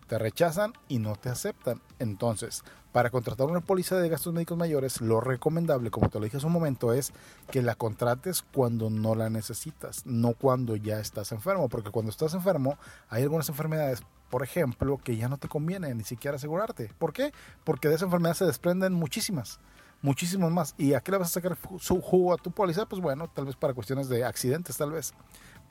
Te 0.07 0.19
rechazan 0.19 0.73
y 0.87 0.99
no 0.99 1.15
te 1.15 1.29
aceptan. 1.29 1.81
Entonces, 1.97 2.63
para 2.91 3.09
contratar 3.09 3.47
una 3.47 3.61
póliza 3.61 3.95
de 3.97 4.09
gastos 4.09 4.33
médicos 4.33 4.57
mayores, 4.57 5.01
lo 5.01 5.21
recomendable, 5.21 5.89
como 5.91 6.09
te 6.09 6.19
lo 6.19 6.25
dije 6.25 6.37
hace 6.37 6.45
un 6.45 6.51
momento, 6.51 6.93
es 6.93 7.13
que 7.51 7.61
la 7.61 7.75
contrates 7.75 8.43
cuando 8.53 8.89
no 8.89 9.15
la 9.15 9.29
necesitas, 9.29 10.05
no 10.05 10.33
cuando 10.33 10.75
ya 10.75 10.99
estás 10.99 11.31
enfermo, 11.31 11.69
porque 11.69 11.91
cuando 11.91 12.11
estás 12.11 12.33
enfermo 12.33 12.77
hay 13.09 13.23
algunas 13.23 13.49
enfermedades, 13.49 14.03
por 14.29 14.43
ejemplo, 14.43 14.99
que 15.03 15.17
ya 15.17 15.29
no 15.29 15.37
te 15.37 15.47
conviene 15.47 15.93
ni 15.95 16.03
siquiera 16.03 16.37
asegurarte. 16.37 16.91
¿Por 16.99 17.13
qué? 17.13 17.31
Porque 17.63 17.87
de 17.87 17.95
esa 17.95 18.05
enfermedad 18.05 18.35
se 18.35 18.45
desprenden 18.45 18.93
muchísimas 18.93 19.59
muchísimas 20.05 20.51
más. 20.51 20.75
¿Y 20.77 20.93
a 20.93 21.01
qué 21.01 21.11
le 21.11 21.17
vas 21.17 21.29
a 21.29 21.33
sacar 21.33 21.57
su 21.79 21.99
jugo 21.99 22.33
a 22.33 22.37
tu 22.37 22.51
póliza? 22.51 22.85
Pues 22.85 23.01
bueno, 23.01 23.27
tal 23.33 23.45
vez 23.45 23.55
para 23.55 23.73
cuestiones 23.73 24.07
de 24.07 24.23
accidentes, 24.23 24.77
tal 24.77 24.91
vez. 24.91 25.13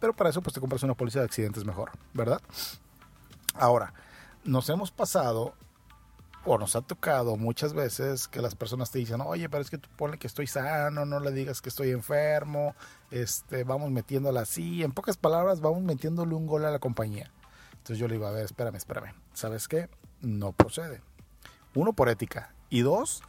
Pero 0.04 0.12
para 0.12 0.28
eso 0.28 0.42
pues 0.42 0.52
te 0.52 0.60
compras 0.60 0.82
una 0.82 0.92
póliza 0.92 1.20
de 1.20 1.24
accidentes 1.24 1.64
mejor, 1.64 1.90
¿verdad? 2.12 2.38
Ahora, 3.54 3.94
nos 4.44 4.68
hemos 4.68 4.90
pasado 4.90 5.54
o 6.44 6.58
nos 6.58 6.76
ha 6.76 6.82
tocado 6.82 7.38
muchas 7.38 7.72
veces 7.72 8.28
que 8.28 8.42
las 8.42 8.54
personas 8.54 8.90
te 8.90 8.98
dicen, 8.98 9.22
oye, 9.22 9.48
pero 9.48 9.62
es 9.62 9.70
que 9.70 9.78
tú 9.78 9.88
ponle 9.96 10.18
que 10.18 10.26
estoy 10.26 10.46
sano, 10.46 11.06
no 11.06 11.20
le 11.20 11.32
digas 11.32 11.62
que 11.62 11.70
estoy 11.70 11.90
enfermo, 11.90 12.74
este, 13.10 13.64
vamos 13.64 13.90
metiéndola 13.92 14.42
así. 14.42 14.82
En 14.82 14.92
pocas 14.92 15.16
palabras, 15.16 15.62
vamos 15.62 15.80
metiéndole 15.80 16.34
un 16.34 16.46
gol 16.46 16.66
a 16.66 16.70
la 16.70 16.80
compañía. 16.80 17.30
Entonces 17.72 17.96
yo 17.96 18.06
le 18.06 18.16
digo, 18.16 18.26
a 18.26 18.30
ver, 18.30 18.44
espérame, 18.44 18.76
espérame. 18.76 19.14
¿Sabes 19.32 19.68
qué? 19.68 19.88
No 20.20 20.52
procede. 20.52 21.00
Uno, 21.74 21.94
por 21.94 22.10
ética. 22.10 22.52
Y 22.68 22.82
dos, 22.82 23.22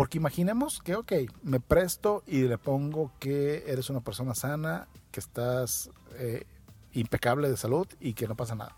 Porque 0.00 0.16
imaginemos 0.16 0.80
que, 0.80 0.94
ok, 0.94 1.12
me 1.42 1.60
presto 1.60 2.22
y 2.26 2.44
le 2.44 2.56
pongo 2.56 3.12
que 3.18 3.64
eres 3.66 3.90
una 3.90 4.00
persona 4.00 4.34
sana, 4.34 4.88
que 5.10 5.20
estás 5.20 5.90
eh, 6.14 6.46
impecable 6.94 7.50
de 7.50 7.58
salud 7.58 7.86
y 8.00 8.14
que 8.14 8.26
no 8.26 8.34
pasa 8.34 8.54
nada. 8.54 8.74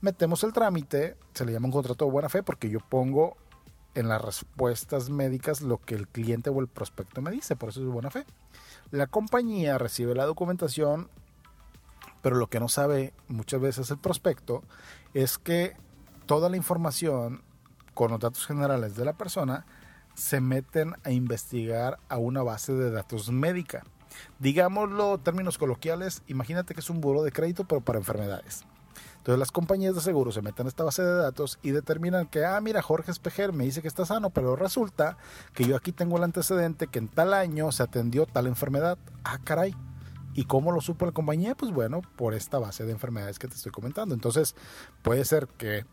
Metemos 0.00 0.42
el 0.42 0.54
trámite, 0.54 1.18
se 1.34 1.44
le 1.44 1.52
llama 1.52 1.66
un 1.66 1.72
contrato 1.72 2.06
de 2.06 2.10
buena 2.10 2.30
fe 2.30 2.42
porque 2.42 2.70
yo 2.70 2.80
pongo 2.80 3.36
en 3.94 4.08
las 4.08 4.22
respuestas 4.22 5.10
médicas 5.10 5.60
lo 5.60 5.82
que 5.84 5.96
el 5.96 6.08
cliente 6.08 6.48
o 6.48 6.58
el 6.60 6.68
prospecto 6.68 7.20
me 7.20 7.30
dice, 7.30 7.56
por 7.56 7.68
eso 7.68 7.82
es 7.82 7.86
buena 7.86 8.10
fe. 8.10 8.24
La 8.90 9.06
compañía 9.06 9.76
recibe 9.76 10.14
la 10.14 10.24
documentación, 10.24 11.10
pero 12.22 12.36
lo 12.36 12.46
que 12.48 12.58
no 12.58 12.70
sabe 12.70 13.12
muchas 13.28 13.60
veces 13.60 13.90
el 13.90 13.98
prospecto 13.98 14.62
es 15.12 15.36
que 15.36 15.76
toda 16.24 16.48
la 16.48 16.56
información 16.56 17.42
con 17.92 18.12
los 18.12 18.20
datos 18.20 18.46
generales 18.46 18.96
de 18.96 19.04
la 19.04 19.12
persona 19.12 19.66
se 20.14 20.40
meten 20.40 20.94
a 21.04 21.10
investigar 21.10 21.98
a 22.08 22.18
una 22.18 22.42
base 22.42 22.72
de 22.72 22.90
datos 22.90 23.30
médica. 23.30 23.84
Digámoslo 24.38 25.18
términos 25.18 25.58
coloquiales, 25.58 26.22
imagínate 26.26 26.74
que 26.74 26.80
es 26.80 26.90
un 26.90 27.00
buro 27.00 27.22
de 27.22 27.32
crédito 27.32 27.64
pero 27.64 27.80
para 27.80 27.98
enfermedades. 27.98 28.64
Entonces 29.24 29.38
las 29.38 29.52
compañías 29.52 29.94
de 29.94 30.02
seguro 30.02 30.32
se 30.32 30.42
meten 30.42 30.66
a 30.66 30.68
esta 30.68 30.84
base 30.84 31.02
de 31.02 31.14
datos 31.14 31.58
y 31.62 31.70
determinan 31.70 32.26
que, 32.26 32.44
ah, 32.44 32.60
mira, 32.60 32.82
Jorge 32.82 33.10
Espejer 33.10 33.54
me 33.54 33.64
dice 33.64 33.80
que 33.80 33.88
está 33.88 34.04
sano, 34.04 34.28
pero 34.30 34.54
resulta 34.54 35.16
que 35.54 35.64
yo 35.64 35.76
aquí 35.76 35.92
tengo 35.92 36.18
el 36.18 36.24
antecedente 36.24 36.88
que 36.88 36.98
en 36.98 37.08
tal 37.08 37.32
año 37.32 37.72
se 37.72 37.82
atendió 37.82 38.26
tal 38.26 38.46
enfermedad. 38.46 38.98
Ah, 39.24 39.38
caray. 39.42 39.74
¿Y 40.34 40.44
cómo 40.44 40.72
lo 40.72 40.80
supo 40.80 41.06
la 41.06 41.12
compañía? 41.12 41.54
Pues 41.54 41.72
bueno, 41.72 42.02
por 42.16 42.34
esta 42.34 42.58
base 42.58 42.84
de 42.84 42.92
enfermedades 42.92 43.38
que 43.38 43.48
te 43.48 43.54
estoy 43.54 43.72
comentando. 43.72 44.14
Entonces, 44.14 44.56
puede 45.02 45.24
ser 45.24 45.46
que 45.46 45.86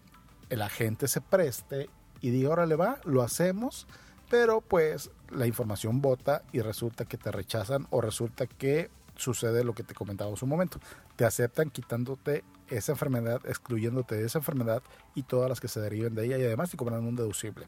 el 0.49 0.61
agente 0.61 1.07
se 1.07 1.21
preste 1.21 1.89
y 2.19 2.31
diga, 2.31 2.49
órale 2.49 2.75
va, 2.75 2.97
lo 3.05 3.21
hacemos, 3.21 3.87
pero 4.31 4.61
pues 4.61 5.11
la 5.29 5.45
información 5.45 6.01
vota 6.01 6.43
y 6.53 6.61
resulta 6.61 7.03
que 7.03 7.17
te 7.17 7.33
rechazan 7.33 7.85
o 7.89 7.99
resulta 7.99 8.47
que 8.47 8.89
sucede 9.17 9.65
lo 9.65 9.75
que 9.75 9.83
te 9.83 9.93
comentaba 9.93 10.33
hace 10.33 10.45
un 10.45 10.49
momento. 10.49 10.79
Te 11.17 11.25
aceptan 11.25 11.69
quitándote 11.69 12.45
esa 12.69 12.93
enfermedad, 12.93 13.41
excluyéndote 13.45 14.15
de 14.15 14.25
esa 14.25 14.39
enfermedad 14.39 14.83
y 15.15 15.23
todas 15.23 15.49
las 15.49 15.59
que 15.59 15.67
se 15.67 15.81
deriven 15.81 16.15
de 16.15 16.25
ella 16.25 16.37
y 16.37 16.45
además 16.45 16.71
te 16.71 16.77
cobran 16.77 17.05
un 17.05 17.17
deducible. 17.17 17.65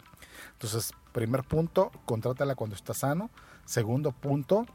Entonces, 0.54 0.94
primer 1.12 1.44
punto, 1.44 1.92
contrátala 2.06 2.56
cuando 2.56 2.78
está 2.78 2.94
sano. 2.94 3.30
Segundo 3.66 4.14
punto, 4.14 4.66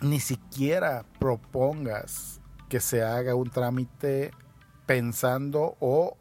ni 0.00 0.18
siquiera 0.18 1.04
propongas 1.18 2.40
que 2.70 2.80
se 2.80 3.02
haga 3.02 3.34
un 3.34 3.50
trámite 3.50 4.30
pensando 4.86 5.76
o 5.78 6.16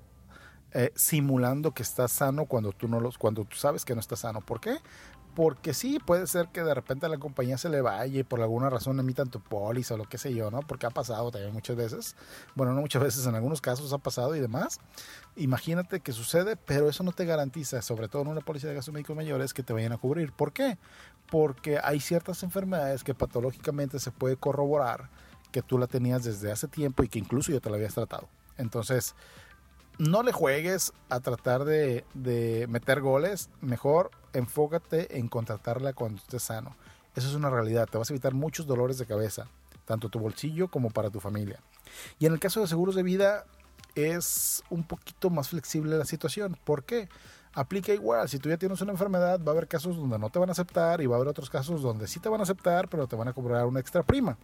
eh, 0.74 0.92
simulando 0.96 1.74
que 1.74 1.84
estás 1.84 2.12
sano 2.12 2.46
cuando 2.46 2.72
tú 2.72 2.88
no 2.88 3.00
los, 3.00 3.18
cuando 3.18 3.46
tú 3.46 3.58
sabes 3.58 3.86
que 3.86 3.94
no 3.94 4.02
estás 4.02 4.20
sano. 4.20 4.42
¿Por 4.42 4.60
qué? 4.60 4.78
porque 5.40 5.74
sí, 5.74 6.00
puede 6.06 6.28
ser 6.28 6.50
que 6.50 6.64
de 6.64 6.74
repente 6.74 7.08
la 7.08 7.18
compañía 7.18 7.58
se 7.58 7.70
le 7.70 7.80
vaya 7.80 8.20
y 8.20 8.24
por 8.24 8.42
alguna 8.42 8.70
razón 8.70 9.00
emitan 9.00 9.30
tu 9.30 9.40
póliza 9.40 9.94
o 9.94 9.98
lo 9.98 10.04
que 10.04 10.18
sé 10.18 10.34
yo, 10.34 10.52
¿no? 10.52 10.60
Porque 10.62 10.86
ha 10.86 10.90
pasado 10.90 11.32
también 11.32 11.54
muchas 11.54 11.78
veces. 11.78 12.16
Bueno, 12.56 12.74
no 12.74 12.82
muchas 12.82 13.02
veces, 13.02 13.26
en 13.26 13.36
algunos 13.36 13.62
casos 13.62 13.94
ha 13.94 14.00
pasado 14.00 14.36
y 14.36 14.42
demás. 14.42 14.82
Imagínate 15.38 16.02
que 16.02 16.12
sucede, 16.12 16.58
pero 16.58 16.90
eso 16.90 17.04
no 17.04 17.12
te 17.12 17.24
garantiza, 17.24 17.82
sobre 17.82 18.10
todo 18.10 18.24
en 18.24 18.28
una 18.28 18.42
póliza 18.42 18.68
de 18.68 18.74
gastos 18.74 18.94
médicos 18.94 19.16
mayores, 19.16 19.54
que 19.54 19.64
te 19.64 19.72
vayan 19.72 19.94
a 19.94 19.98
cubrir. 19.98 20.34
¿Por 20.34 20.52
qué? 20.52 20.78
Porque 21.32 21.80
hay 21.82 22.02
ciertas 22.02 22.44
enfermedades 22.44 23.06
que 23.06 23.14
patológicamente 23.14 24.00
se 24.00 24.12
puede 24.12 24.36
corroborar 24.36 25.10
que 25.52 25.62
tú 25.62 25.78
la 25.78 25.88
tenías 25.88 26.24
desde 26.24 26.52
hace 26.52 26.68
tiempo 26.68 27.04
y 27.04 27.08
que 27.08 27.20
incluso 27.20 27.52
yo 27.52 27.62
te 27.62 27.70
la 27.70 27.78
habías 27.78 27.94
tratado. 27.94 28.28
Entonces, 28.58 29.16
no 30.00 30.24
le 30.24 30.32
juegues 30.32 30.94
a 31.10 31.20
tratar 31.20 31.66
de, 31.66 32.06
meter 32.70 33.02
goles, 33.02 33.50
mejor 33.62 34.12
enfócate 34.34 35.20
en 35.20 35.28
contratarla 35.28 35.94
cuando 35.94 36.22
estés 36.22 36.44
sano. 36.44 36.76
Eso 37.16 37.28
es 37.28 37.36
una 37.36 37.50
realidad, 37.50 37.88
te 37.92 37.98
vas 37.98 38.10
a 38.10 38.14
evitar 38.14 38.34
muchos 38.34 38.66
dolores 38.66 38.98
de 38.98 39.06
cabeza, 39.06 39.48
tanto 39.86 40.10
tu 40.10 40.20
bolsillo 40.20 40.70
como 40.70 40.90
para 40.90 41.10
tu 41.10 41.20
familia. 41.20 41.60
Y 42.18 42.26
en 42.26 42.34
el 42.34 42.40
caso 42.40 42.62
de 42.62 42.68
seguros 42.68 42.96
de 42.96 43.04
vida 43.04 43.46
es 43.94 44.64
un 44.70 44.84
poquito 44.84 45.30
más 45.30 45.50
flexible 45.50 45.98
la 45.98 46.06
situación. 46.06 46.58
¿Por 46.64 46.86
qué? 46.86 47.10
Aplica 47.54 47.94
igual, 47.94 48.30
si 48.30 48.40
tú 48.40 48.48
ya 48.48 48.58
tienes 48.58 48.80
una 48.80 48.94
enfermedad, 48.94 49.42
va 49.44 49.52
a 49.52 49.52
haber 49.52 49.68
casos 49.68 49.98
donde 49.98 50.18
no 50.18 50.30
te 50.30 50.40
van 50.40 50.48
a 50.48 50.54
aceptar 50.54 51.02
y 51.02 51.08
va 51.08 51.16
a 51.16 51.18
haber 51.18 51.28
otros 51.28 51.50
casos 51.50 51.82
donde 51.82 52.08
sí 52.08 52.22
te 52.22 52.30
van 52.30 52.40
a 52.40 52.44
aceptar, 52.44 52.88
pero 52.88 53.06
te 53.08 53.18
van 53.18 53.28
a 53.28 53.34
cobrar 53.34 53.66
una 53.66 53.82
extra 53.82 54.04
prima. 54.04 54.38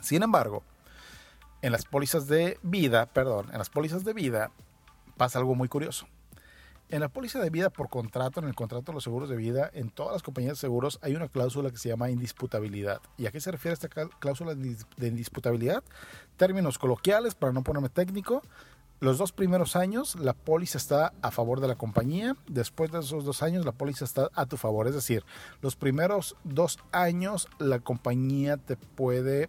Sin 0.00 0.22
embargo, 0.22 0.62
en 1.64 1.72
las 1.72 1.86
pólizas 1.86 2.26
de 2.26 2.58
vida, 2.62 3.06
perdón, 3.06 3.46
en 3.50 3.56
las 3.56 3.70
pólizas 3.70 4.04
de 4.04 4.12
vida 4.12 4.50
pasa 5.16 5.38
algo 5.38 5.54
muy 5.54 5.66
curioso. 5.66 6.06
En 6.90 7.00
la 7.00 7.08
póliza 7.08 7.40
de 7.40 7.48
vida 7.48 7.70
por 7.70 7.88
contrato, 7.88 8.38
en 8.38 8.46
el 8.46 8.54
contrato 8.54 8.92
de 8.92 8.96
los 8.96 9.04
seguros 9.04 9.30
de 9.30 9.36
vida, 9.36 9.70
en 9.72 9.88
todas 9.88 10.12
las 10.12 10.22
compañías 10.22 10.58
de 10.58 10.60
seguros 10.60 10.98
hay 11.00 11.16
una 11.16 11.28
cláusula 11.28 11.70
que 11.70 11.78
se 11.78 11.88
llama 11.88 12.10
indisputabilidad. 12.10 13.00
¿Y 13.16 13.24
a 13.24 13.32
qué 13.32 13.40
se 13.40 13.50
refiere 13.50 13.72
esta 13.72 13.88
cláusula 13.88 14.54
de 14.54 15.08
indisputabilidad? 15.08 15.82
Términos 16.36 16.76
coloquiales, 16.76 17.34
para 17.34 17.54
no 17.54 17.62
ponerme 17.62 17.88
técnico, 17.88 18.42
los 19.00 19.16
dos 19.16 19.32
primeros 19.32 19.74
años 19.74 20.16
la 20.16 20.34
póliza 20.34 20.76
está 20.76 21.14
a 21.22 21.30
favor 21.30 21.60
de 21.60 21.68
la 21.68 21.76
compañía, 21.76 22.36
después 22.46 22.92
de 22.92 22.98
esos 23.00 23.24
dos 23.24 23.42
años 23.42 23.64
la 23.64 23.72
póliza 23.72 24.04
está 24.04 24.28
a 24.34 24.44
tu 24.44 24.58
favor, 24.58 24.86
es 24.86 24.94
decir, 24.94 25.24
los 25.62 25.76
primeros 25.76 26.36
dos 26.44 26.78
años 26.92 27.48
la 27.58 27.78
compañía 27.78 28.58
te 28.58 28.76
puede 28.76 29.48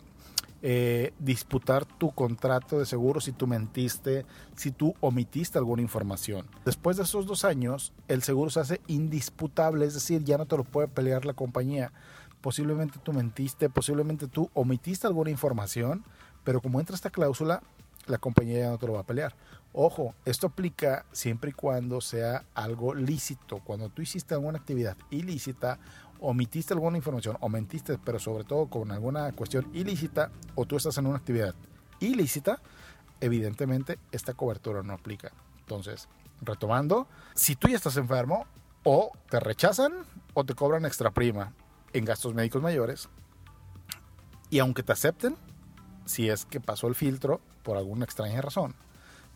eh, 0.67 1.13
disputar 1.19 1.85
tu 1.85 2.09
contrato 2.09 2.79
de 2.79 2.87
seguro 2.87 3.21
si 3.21 3.31
tú 3.31 3.45
mentiste, 3.45 4.25
si 4.55 4.71
tú 4.71 4.95
omitiste 4.99 5.59
alguna 5.59 5.83
información. 5.83 6.47
Después 6.65 6.97
de 6.97 7.03
esos 7.03 7.27
dos 7.27 7.45
años, 7.45 7.93
el 8.07 8.23
seguro 8.23 8.49
se 8.49 8.61
hace 8.61 8.81
indisputable, 8.87 9.85
es 9.85 9.93
decir, 9.93 10.23
ya 10.23 10.39
no 10.39 10.47
te 10.47 10.57
lo 10.57 10.63
puede 10.63 10.87
pelear 10.87 11.23
la 11.23 11.33
compañía. 11.33 11.93
Posiblemente 12.41 12.97
tú 13.03 13.13
mentiste, 13.13 13.69
posiblemente 13.69 14.27
tú 14.27 14.49
omitiste 14.55 15.05
alguna 15.05 15.29
información, 15.29 16.03
pero 16.43 16.61
como 16.61 16.79
entra 16.79 16.95
esta 16.95 17.11
cláusula, 17.11 17.61
la 18.07 18.17
compañía 18.17 18.61
ya 18.61 18.69
no 18.71 18.79
te 18.79 18.87
lo 18.87 18.93
va 18.93 19.01
a 19.01 19.05
pelear. 19.05 19.35
Ojo, 19.71 20.15
esto 20.25 20.47
aplica 20.47 21.05
siempre 21.11 21.51
y 21.51 21.53
cuando 21.53 22.01
sea 22.01 22.45
algo 22.55 22.95
lícito. 22.95 23.59
Cuando 23.59 23.89
tú 23.89 24.01
hiciste 24.01 24.33
alguna 24.33 24.57
actividad 24.57 24.97
ilícita 25.11 25.77
omitiste 26.25 26.73
alguna 26.73 26.97
información 26.97 27.37
o 27.39 27.49
mentiste, 27.49 27.97
pero 28.03 28.19
sobre 28.19 28.43
todo 28.43 28.67
con 28.67 28.91
alguna 28.91 29.31
cuestión 29.33 29.69
ilícita, 29.73 30.31
o 30.55 30.65
tú 30.65 30.77
estás 30.77 30.97
en 30.97 31.05
una 31.05 31.17
actividad 31.17 31.53
ilícita, 31.99 32.61
evidentemente 33.21 33.99
esta 34.11 34.33
cobertura 34.33 34.81
no 34.81 34.93
aplica. 34.93 35.31
Entonces, 35.59 36.07
retomando, 36.41 37.07
si 37.35 37.55
tú 37.55 37.67
ya 37.67 37.75
estás 37.75 37.97
enfermo, 37.97 38.45
o 38.83 39.11
te 39.29 39.39
rechazan 39.39 39.93
o 40.33 40.43
te 40.43 40.53
cobran 40.53 40.85
extra 40.85 41.11
prima 41.11 41.53
en 41.93 42.05
gastos 42.05 42.33
médicos 42.33 42.61
mayores, 42.61 43.09
y 44.49 44.59
aunque 44.59 44.83
te 44.83 44.93
acepten, 44.93 45.35
si 46.05 46.29
es 46.29 46.45
que 46.45 46.59
pasó 46.59 46.87
el 46.87 46.95
filtro 46.95 47.41
por 47.63 47.77
alguna 47.77 48.05
extraña 48.05 48.41
razón, 48.41 48.75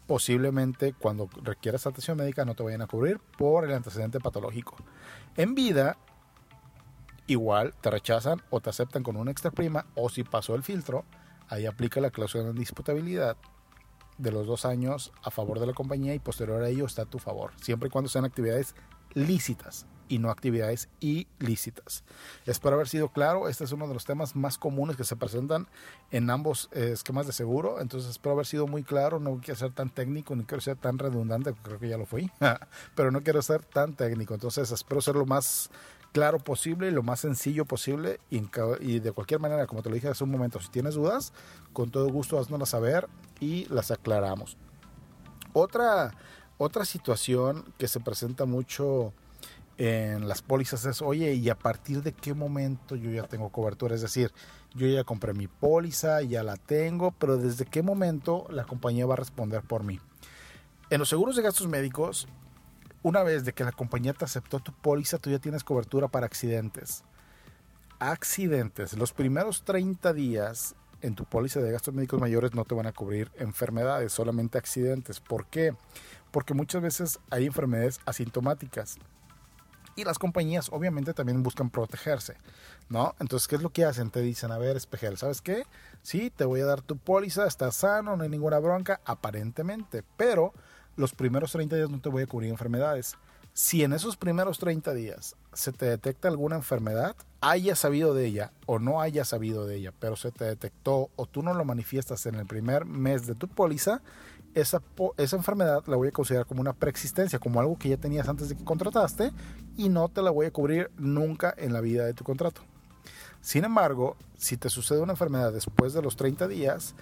posiblemente 0.07 0.93
cuando 0.93 1.29
requieras 1.43 1.85
atención 1.85 2.17
médica 2.17 2.45
no 2.45 2.55
te 2.55 2.63
vayan 2.63 2.81
a 2.81 2.87
cubrir 2.87 3.19
por 3.37 3.65
el 3.65 3.73
antecedente 3.73 4.19
patológico. 4.19 4.75
En 5.37 5.55
vida, 5.55 5.97
igual 7.29 7.73
te 7.81 7.89
rechazan 7.89 8.41
o 8.49 8.59
te 8.59 8.69
aceptan 8.69 9.03
con 9.03 9.15
una 9.15 9.31
extra 9.31 9.51
prima 9.51 9.85
o 9.95 10.09
si 10.09 10.23
pasó 10.23 10.55
el 10.55 10.63
filtro, 10.63 11.05
ahí 11.47 11.65
aplica 11.65 12.01
la 12.01 12.11
cláusula 12.11 12.45
de 12.45 12.53
disputabilidad 12.53 13.37
de 14.17 14.31
los 14.31 14.47
dos 14.47 14.65
años 14.65 15.13
a 15.23 15.31
favor 15.31 15.59
de 15.59 15.67
la 15.67 15.73
compañía 15.73 16.13
y 16.13 16.19
posterior 16.19 16.61
a 16.61 16.69
ello 16.69 16.85
está 16.85 17.03
a 17.03 17.05
tu 17.05 17.19
favor, 17.19 17.51
siempre 17.61 17.87
y 17.87 17.91
cuando 17.91 18.09
sean 18.09 18.25
actividades 18.25 18.75
lícitas 19.13 19.85
y 20.09 20.17
no 20.17 20.31
actividades 20.31 20.89
ilícitas. 20.99 22.03
Espero 22.45 22.75
haber 22.75 22.87
sido 22.87 23.09
claro, 23.09 23.47
este 23.47 23.63
es 23.63 23.71
uno 23.71 23.87
de 23.87 23.93
los 23.93 24.05
temas 24.05 24.35
más 24.35 24.57
comunes 24.57 24.97
que 24.97 25.03
se 25.03 25.15
presentan 25.15 25.67
en 26.09 26.29
ambos 26.31 26.69
eh, 26.73 26.89
esquemas 26.93 27.27
de 27.27 27.33
seguro, 27.33 27.79
entonces 27.79 28.09
espero 28.09 28.33
haber 28.33 28.47
sido 28.47 28.67
muy 28.67 28.83
claro, 28.83 29.19
no 29.19 29.39
quiero 29.39 29.57
ser 29.57 29.71
tan 29.71 29.91
técnico, 29.91 30.35
ni 30.35 30.43
quiero 30.43 30.61
ser 30.61 30.77
tan 30.77 30.97
redundante, 30.97 31.53
creo 31.61 31.79
que 31.79 31.87
ya 31.87 31.97
lo 31.97 32.07
fui, 32.07 32.29
pero 32.95 33.11
no 33.11 33.21
quiero 33.21 33.41
ser 33.41 33.63
tan 33.63 33.93
técnico, 33.93 34.33
entonces 34.33 34.71
espero 34.71 34.99
ser 34.99 35.15
lo 35.15 35.27
más 35.27 35.69
claro 36.11 36.39
posible, 36.39 36.91
lo 36.91 37.03
más 37.03 37.19
sencillo 37.19 37.65
posible 37.65 38.19
y, 38.29 38.99
de 38.99 39.11
cualquier 39.11 39.39
manera, 39.39 39.67
como 39.67 39.81
te 39.81 39.89
lo 39.89 39.95
dije 39.95 40.07
hace 40.07 40.23
un 40.23 40.31
momento, 40.31 40.59
si 40.59 40.69
tienes 40.69 40.95
dudas, 40.95 41.33
con 41.73 41.91
todo 41.91 42.09
gusto 42.09 42.39
haznoslas 42.39 42.69
saber 42.69 43.07
y 43.39 43.65
las 43.65 43.91
aclaramos. 43.91 44.57
Otra, 45.53 46.11
otra 46.57 46.85
situación 46.85 47.73
que 47.77 47.87
se 47.87 47.99
presenta 47.99 48.45
mucho 48.45 49.13
en 49.77 50.27
las 50.27 50.41
pólizas 50.41 50.85
es, 50.85 51.01
oye, 51.01 51.33
¿y 51.33 51.49
a 51.49 51.57
partir 51.57 52.03
de 52.03 52.11
qué 52.11 52.33
momento 52.33 52.95
yo 52.95 53.11
ya 53.11 53.23
tengo 53.23 53.49
cobertura? 53.49 53.95
Es 53.95 54.01
decir, 54.01 54.33
yo 54.75 54.87
ya 54.87 55.05
compré 55.05 55.33
mi 55.33 55.47
póliza, 55.47 56.21
ya 56.21 56.43
la 56.43 56.57
tengo, 56.57 57.11
pero 57.11 57.37
¿desde 57.37 57.65
qué 57.65 57.81
momento 57.81 58.45
la 58.49 58.65
compañía 58.65 59.05
va 59.05 59.13
a 59.13 59.17
responder 59.17 59.61
por 59.61 59.83
mí? 59.83 59.99
En 60.89 60.99
los 60.99 61.07
seguros 61.07 61.35
de 61.35 61.43
gastos 61.43 61.67
médicos 61.67 62.27
una 63.01 63.23
vez 63.23 63.45
de 63.45 63.53
que 63.53 63.63
la 63.63 63.71
compañía 63.71 64.13
te 64.13 64.25
aceptó 64.25 64.59
tu 64.59 64.73
póliza, 64.73 65.17
tú 65.17 65.29
ya 65.29 65.39
tienes 65.39 65.63
cobertura 65.63 66.07
para 66.07 66.25
accidentes. 66.25 67.03
Accidentes. 67.99 68.93
Los 68.93 69.13
primeros 69.13 69.63
30 69.63 70.13
días 70.13 70.75
en 71.01 71.15
tu 71.15 71.25
póliza 71.25 71.61
de 71.61 71.71
gastos 71.71 71.93
médicos 71.93 72.19
mayores 72.19 72.53
no 72.53 72.65
te 72.65 72.75
van 72.75 72.87
a 72.87 72.91
cubrir 72.91 73.31
enfermedades, 73.37 74.11
solamente 74.11 74.57
accidentes. 74.57 75.19
¿Por 75.19 75.45
qué? 75.45 75.73
Porque 76.31 76.53
muchas 76.53 76.81
veces 76.81 77.19
hay 77.29 77.45
enfermedades 77.45 77.99
asintomáticas. 78.05 78.97
Y 79.95 80.03
las 80.05 80.19
compañías 80.19 80.69
obviamente 80.71 81.13
también 81.13 81.43
buscan 81.43 81.69
protegerse, 81.69 82.35
¿no? 82.87 83.15
Entonces, 83.19 83.47
¿qué 83.47 83.55
es 83.55 83.61
lo 83.61 83.71
que 83.71 83.83
hacen? 83.83 84.11
Te 84.11 84.21
dicen, 84.21 84.51
a 84.51 84.57
ver, 84.57 84.77
espejel, 84.77 85.17
¿sabes 85.17 85.41
qué? 85.41 85.63
Sí, 86.03 86.29
te 86.29 86.45
voy 86.45 86.61
a 86.61 86.65
dar 86.65 86.81
tu 86.81 86.97
póliza, 86.97 87.45
estás 87.45 87.75
sano, 87.75 88.15
no 88.15 88.23
hay 88.23 88.29
ninguna 88.29 88.59
bronca, 88.59 89.01
aparentemente, 89.03 90.03
pero 90.15 90.53
los 90.99 91.13
primeros 91.13 91.53
30 91.53 91.77
días 91.77 91.89
no 91.89 92.01
te 92.01 92.09
voy 92.09 92.23
a 92.23 92.27
cubrir 92.27 92.49
enfermedades. 92.49 93.15
Si 93.53 93.83
en 93.83 93.93
esos 93.93 94.17
primeros 94.17 94.59
30 94.59 94.93
días 94.93 95.35
se 95.53 95.71
te 95.71 95.85
detecta 95.85 96.27
alguna 96.27 96.57
enfermedad, 96.57 97.15
haya 97.39 97.75
sabido 97.75 98.13
de 98.13 98.25
ella 98.25 98.51
o 98.65 98.79
no 98.79 99.01
haya 99.01 99.23
sabido 99.23 99.65
de 99.65 99.77
ella, 99.77 99.93
pero 99.97 100.17
se 100.17 100.31
te 100.31 100.43
detectó 100.43 101.09
o 101.15 101.25
tú 101.25 101.41
no 101.41 101.53
lo 101.53 101.63
manifiestas 101.63 102.25
en 102.25 102.35
el 102.35 102.45
primer 102.45 102.85
mes 102.85 103.25
de 103.25 103.33
tu 103.33 103.47
póliza, 103.47 104.01
esa, 104.55 104.81
esa 105.17 105.35
enfermedad 105.37 105.83
la 105.87 105.95
voy 105.95 106.09
a 106.09 106.11
considerar 106.11 106.45
como 106.45 106.59
una 106.59 106.73
preexistencia, 106.73 107.39
como 107.39 107.61
algo 107.61 107.77
que 107.77 107.89
ya 107.89 107.97
tenías 107.97 108.27
antes 108.27 108.49
de 108.49 108.57
que 108.57 108.65
contrataste 108.65 109.31
y 109.77 109.87
no 109.87 110.09
te 110.09 110.21
la 110.21 110.31
voy 110.31 110.47
a 110.47 110.51
cubrir 110.51 110.91
nunca 110.97 111.53
en 111.57 111.71
la 111.71 111.79
vida 111.79 112.05
de 112.05 112.13
tu 112.13 112.25
contrato. 112.25 112.61
Sin 113.41 113.63
embargo, 113.63 114.17
si 114.37 114.57
te 114.57 114.69
sucede 114.69 114.99
una 114.99 115.13
enfermedad 115.13 115.53
después 115.53 115.93
de 115.93 116.01
los 116.01 116.17
30 116.17 116.49
días, 116.49 116.93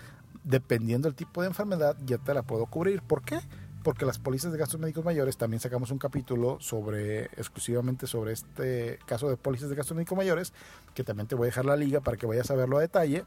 dependiendo 0.43 1.07
del 1.07 1.15
tipo 1.15 1.41
de 1.41 1.47
enfermedad, 1.47 1.97
ya 2.05 2.19
te 2.19 2.33
la 2.33 2.43
puedo 2.43 2.67
cubrir. 2.67 3.01
¿Por 3.01 3.23
qué? 3.23 3.39
Porque 3.87 4.05
las 4.05 4.19
pólizas 4.19 4.51
de 4.51 4.57
gastos 4.57 4.81
médicos 4.81 5.05
mayores, 5.05 5.37
también 5.37 5.61
sacamos 5.61 5.91
un 5.91 5.97
capítulo 5.97 6.57
sobre 6.59 7.27
exclusivamente 7.37 8.05
sobre 8.05 8.33
este 8.33 8.99
caso 9.05 9.29
de 9.29 9.37
pólizas 9.37 9.69
de 9.69 9.77
gastos 9.77 9.95
médicos 9.95 10.17
mayores, 10.17 10.51
que 10.93 11.05
también 11.05 11.25
te 11.25 11.35
voy 11.35 11.45
a 11.45 11.51
dejar 11.51 11.63
la 11.63 11.77
liga 11.77 12.01
para 12.01 12.17
que 12.17 12.25
vayas 12.25 12.51
a 12.51 12.55
verlo 12.55 12.79
a 12.79 12.81
detalle, 12.81 13.23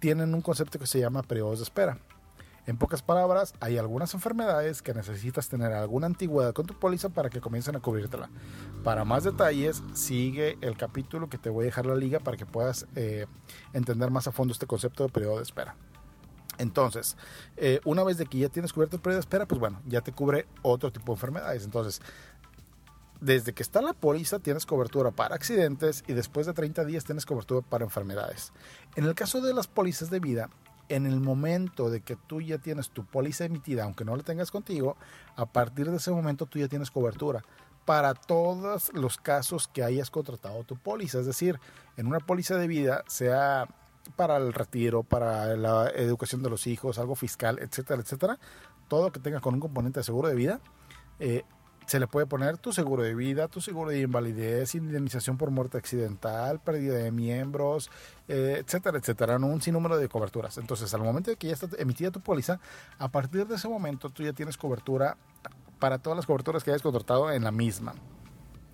tienen 0.00 0.34
un 0.34 0.42
concepto 0.42 0.78
que 0.78 0.86
se 0.86 1.00
llama 1.00 1.22
periodos 1.22 1.60
de 1.60 1.62
espera. 1.62 1.96
En 2.66 2.76
pocas 2.76 3.00
palabras, 3.00 3.54
hay 3.60 3.78
algunas 3.78 4.12
enfermedades 4.12 4.82
que 4.82 4.92
necesitas 4.92 5.48
tener 5.48 5.72
alguna 5.72 6.06
antigüedad 6.06 6.52
con 6.52 6.66
tu 6.66 6.78
póliza 6.78 7.08
para 7.08 7.30
que 7.30 7.40
comiencen 7.40 7.74
a 7.74 7.80
cubrírtela. 7.80 8.28
Para 8.82 9.06
más 9.06 9.24
detalles, 9.24 9.82
sigue 9.94 10.58
el 10.60 10.76
capítulo 10.76 11.30
que 11.30 11.38
te 11.38 11.48
voy 11.48 11.62
a 11.62 11.66
dejar 11.68 11.86
la 11.86 11.96
liga 11.96 12.20
para 12.20 12.36
que 12.36 12.44
puedas 12.44 12.86
eh, 12.94 13.24
entender 13.72 14.10
más 14.10 14.28
a 14.28 14.32
fondo 14.32 14.52
este 14.52 14.66
concepto 14.66 15.02
de 15.02 15.08
periodo 15.08 15.38
de 15.38 15.44
espera. 15.44 15.76
Entonces, 16.58 17.16
eh, 17.56 17.80
una 17.84 18.04
vez 18.04 18.18
de 18.18 18.26
que 18.26 18.38
ya 18.38 18.48
tienes 18.48 18.72
cubierto 18.72 18.96
el 18.96 19.02
periodo 19.02 19.18
de 19.18 19.20
espera, 19.20 19.46
pues 19.46 19.60
bueno, 19.60 19.80
ya 19.86 20.00
te 20.00 20.12
cubre 20.12 20.46
otro 20.62 20.92
tipo 20.92 21.12
de 21.12 21.16
enfermedades. 21.16 21.64
Entonces, 21.64 22.00
desde 23.20 23.54
que 23.54 23.62
está 23.62 23.80
la 23.80 23.94
póliza 23.94 24.38
tienes 24.38 24.66
cobertura 24.66 25.10
para 25.10 25.34
accidentes 25.34 26.04
y 26.06 26.12
después 26.12 26.46
de 26.46 26.52
30 26.52 26.84
días 26.84 27.04
tienes 27.04 27.24
cobertura 27.24 27.62
para 27.62 27.84
enfermedades. 27.84 28.52
En 28.96 29.04
el 29.04 29.14
caso 29.14 29.40
de 29.40 29.54
las 29.54 29.66
pólizas 29.66 30.10
de 30.10 30.20
vida, 30.20 30.50
en 30.88 31.06
el 31.06 31.20
momento 31.20 31.90
de 31.90 32.02
que 32.02 32.16
tú 32.16 32.42
ya 32.42 32.58
tienes 32.58 32.90
tu 32.90 33.06
póliza 33.06 33.46
emitida, 33.46 33.84
aunque 33.84 34.04
no 34.04 34.14
la 34.16 34.22
tengas 34.22 34.50
contigo, 34.50 34.96
a 35.36 35.46
partir 35.46 35.90
de 35.90 35.96
ese 35.96 36.10
momento 36.10 36.46
tú 36.46 36.58
ya 36.58 36.68
tienes 36.68 36.90
cobertura 36.90 37.42
para 37.84 38.14
todos 38.14 38.92
los 38.94 39.16
casos 39.16 39.68
que 39.68 39.82
hayas 39.82 40.10
contratado 40.10 40.64
tu 40.64 40.76
póliza. 40.76 41.20
Es 41.20 41.26
decir, 41.26 41.58
en 41.96 42.06
una 42.06 42.20
póliza 42.20 42.56
de 42.56 42.66
vida, 42.66 43.04
sea 43.06 43.68
para 44.16 44.36
el 44.36 44.52
retiro, 44.52 45.02
para 45.02 45.56
la 45.56 45.88
educación 45.90 46.42
de 46.42 46.50
los 46.50 46.66
hijos, 46.66 46.98
algo 46.98 47.14
fiscal, 47.14 47.58
etcétera, 47.60 48.02
etcétera, 48.02 48.38
todo 48.88 49.12
que 49.12 49.20
tenga 49.20 49.40
con 49.40 49.54
un 49.54 49.60
componente 49.60 50.00
de 50.00 50.04
seguro 50.04 50.28
de 50.28 50.34
vida, 50.34 50.60
eh, 51.18 51.44
se 51.86 52.00
le 52.00 52.06
puede 52.06 52.26
poner 52.26 52.56
tu 52.58 52.72
seguro 52.72 53.02
de 53.02 53.14
vida, 53.14 53.48
tu 53.48 53.60
seguro 53.60 53.90
de 53.90 54.00
invalidez, 54.00 54.74
indemnización 54.74 55.36
por 55.36 55.50
muerte 55.50 55.76
accidental, 55.76 56.60
pérdida 56.60 56.94
de 56.94 57.10
miembros, 57.10 57.90
eh, 58.28 58.62
etcétera, 58.64 58.98
etcétera, 58.98 59.36
un 59.36 59.60
sinnúmero 59.60 59.98
de 59.98 60.08
coberturas. 60.08 60.56
Entonces, 60.58 60.92
al 60.94 61.02
momento 61.02 61.30
de 61.30 61.36
que 61.36 61.48
ya 61.48 61.52
está 61.52 61.68
emitida 61.78 62.10
tu 62.10 62.20
póliza, 62.20 62.58
a 62.98 63.08
partir 63.08 63.46
de 63.46 63.56
ese 63.56 63.68
momento 63.68 64.08
tú 64.08 64.22
ya 64.22 64.32
tienes 64.32 64.56
cobertura 64.56 65.16
para 65.78 65.98
todas 65.98 66.16
las 66.16 66.26
coberturas 66.26 66.64
que 66.64 66.70
hayas 66.70 66.82
contratado 66.82 67.30
en 67.30 67.44
la 67.44 67.50
misma. 67.50 67.94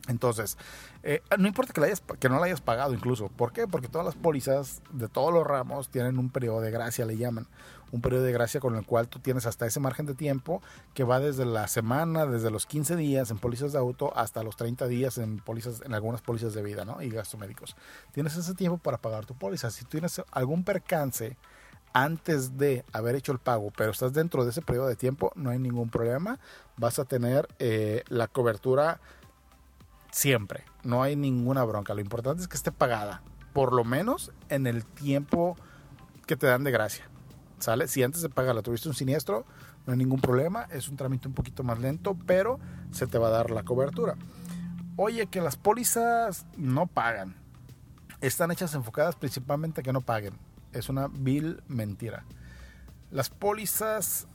Entonces, 0.09 0.57
eh, 1.03 1.23
no 1.39 1.47
importa 1.47 1.73
que, 1.73 2.29
no 2.29 2.39
la 2.39 2.47
hayas 2.47 2.61
pagado 2.61 2.95
incluso. 2.95 3.29
¿Por 3.29 3.53
qué? 3.53 3.67
Porque 3.67 3.89
todas 3.89 4.05
las 4.05 4.17
pólizas 4.17 4.83
de 4.93 5.09
todos 5.09 5.33
los 5.33 5.47
ramos 5.47 5.89
tienen 5.89 6.19
un 6.19 6.31
periodo 6.31 6.61
de 6.61 6.71
gracia, 6.71 7.05
le 7.05 7.17
llaman. 7.17 7.47
Un 7.93 8.01
periodo 8.01 8.23
de 8.23 8.33
gracia 8.33 8.61
con 8.61 8.77
el 8.77 8.87
cual 8.87 9.09
tú 9.09 9.19
tienes 9.19 9.47
hasta 9.47 9.67
ese 9.67 9.81
margen 9.81 10.07
de 10.07 10.15
tiempo 10.15 10.63
que 10.95 11.03
va 11.03 11.19
desde 11.19 11.45
la 11.45 11.67
semana, 11.67 12.25
desde 12.25 12.51
los 12.51 12.67
15 12.67 12.95
días 12.97 13.31
en 13.31 13.39
pólizas 13.39 13.73
de 13.73 13.79
auto 13.79 14.17
hasta 14.17 14.45
los 14.45 14.57
30 14.57 14.87
días 14.87 15.19
en 15.19 15.39
pólizas, 15.39 15.83
en 15.85 15.95
algunas 15.95 16.23
pólizas 16.23 16.55
de 16.55 16.63
vida 16.63 16.85
¿no? 16.85 17.03
y 17.03 17.11
gastos 17.11 17.41
médicos. 17.41 17.77
Tienes 18.13 18.37
ese 18.37 18.55
tiempo 18.55 18.79
para 18.79 18.99
pagar 18.99 19.27
tu 19.27 19.35
póliza. 19.35 19.71
Si 19.71 19.85
tienes 19.85 20.23
algún 20.31 20.63
percance 20.63 21.37
antes 21.93 22.57
de 22.57 22.85
haber 22.93 23.17
hecho 23.17 23.33
el 23.33 23.39
pago, 23.39 23.73
pero 23.77 23.91
estás 23.91 24.13
dentro 24.13 24.45
de 24.45 24.51
ese 24.51 24.63
periodo 24.63 24.87
de 24.87 24.97
tiempo, 24.97 25.33
no 25.35 25.51
hay 25.51 25.59
ningún 25.59 25.91
problema. 25.91 26.39
Vas 26.77 26.99
a 26.99 27.05
tener 27.05 27.49
eh, 27.59 28.05
la 28.09 28.29
cobertura 28.29 29.01
siempre. 30.13 30.65
No 30.83 31.03
hay 31.03 31.17
ninguna 31.17 31.65
bronca. 31.65 31.95
Lo 31.95 32.01
importante 32.01 32.43
es 32.43 32.49
que 32.49 32.57
esté 32.57 32.73
pagada, 32.73 33.23
por 33.53 33.73
lo 33.73 33.85
menos 33.85 34.33
en 34.49 34.67
el 34.67 34.85
tiempo 34.85 35.57
que 36.27 36.37
te 36.37 36.47
dan 36.47 36.65
de 36.65 36.71
gracia. 36.71 37.09
¿Sale? 37.59 37.89
Si 37.89 38.03
antes 38.03 38.23
de 38.23 38.31
pagarla 38.31 38.63
tuviste 38.63 38.89
un 38.89 38.95
siniestro, 38.95 39.45
no 39.87 39.93
hay 39.93 39.99
ningún 39.99 40.21
problema. 40.21 40.67
Es 40.71 40.89
un 40.89 40.97
trámite 40.97 41.29
un 41.29 41.35
poquito 41.35 41.63
más 41.63 41.79
lento, 41.79 42.17
pero 42.27 42.59
se 42.91 43.07
te 43.07 43.19
va 43.19 43.29
a 43.29 43.31
dar 43.31 43.51
la 43.51 43.65
cobertura. 43.65 44.17
Oye, 44.97 45.27
que 45.27 45.41
las 45.41 45.57
pólizas 45.57 46.47
no 46.57 46.87
pagan. 46.87 47.37
Están 48.21 48.51
hechas 48.51 48.75
enfocadas 48.75 49.17
principalmente 49.17 49.81
a 49.81 49.85
que 49.85 49.93
no 49.93 50.01
paguen. 50.01 50.35
Es 50.73 50.89
una 50.89 51.09
vil 51.09 51.63
mentira. 51.69 52.25
Las 53.11 53.31
pólizas 53.31 54.29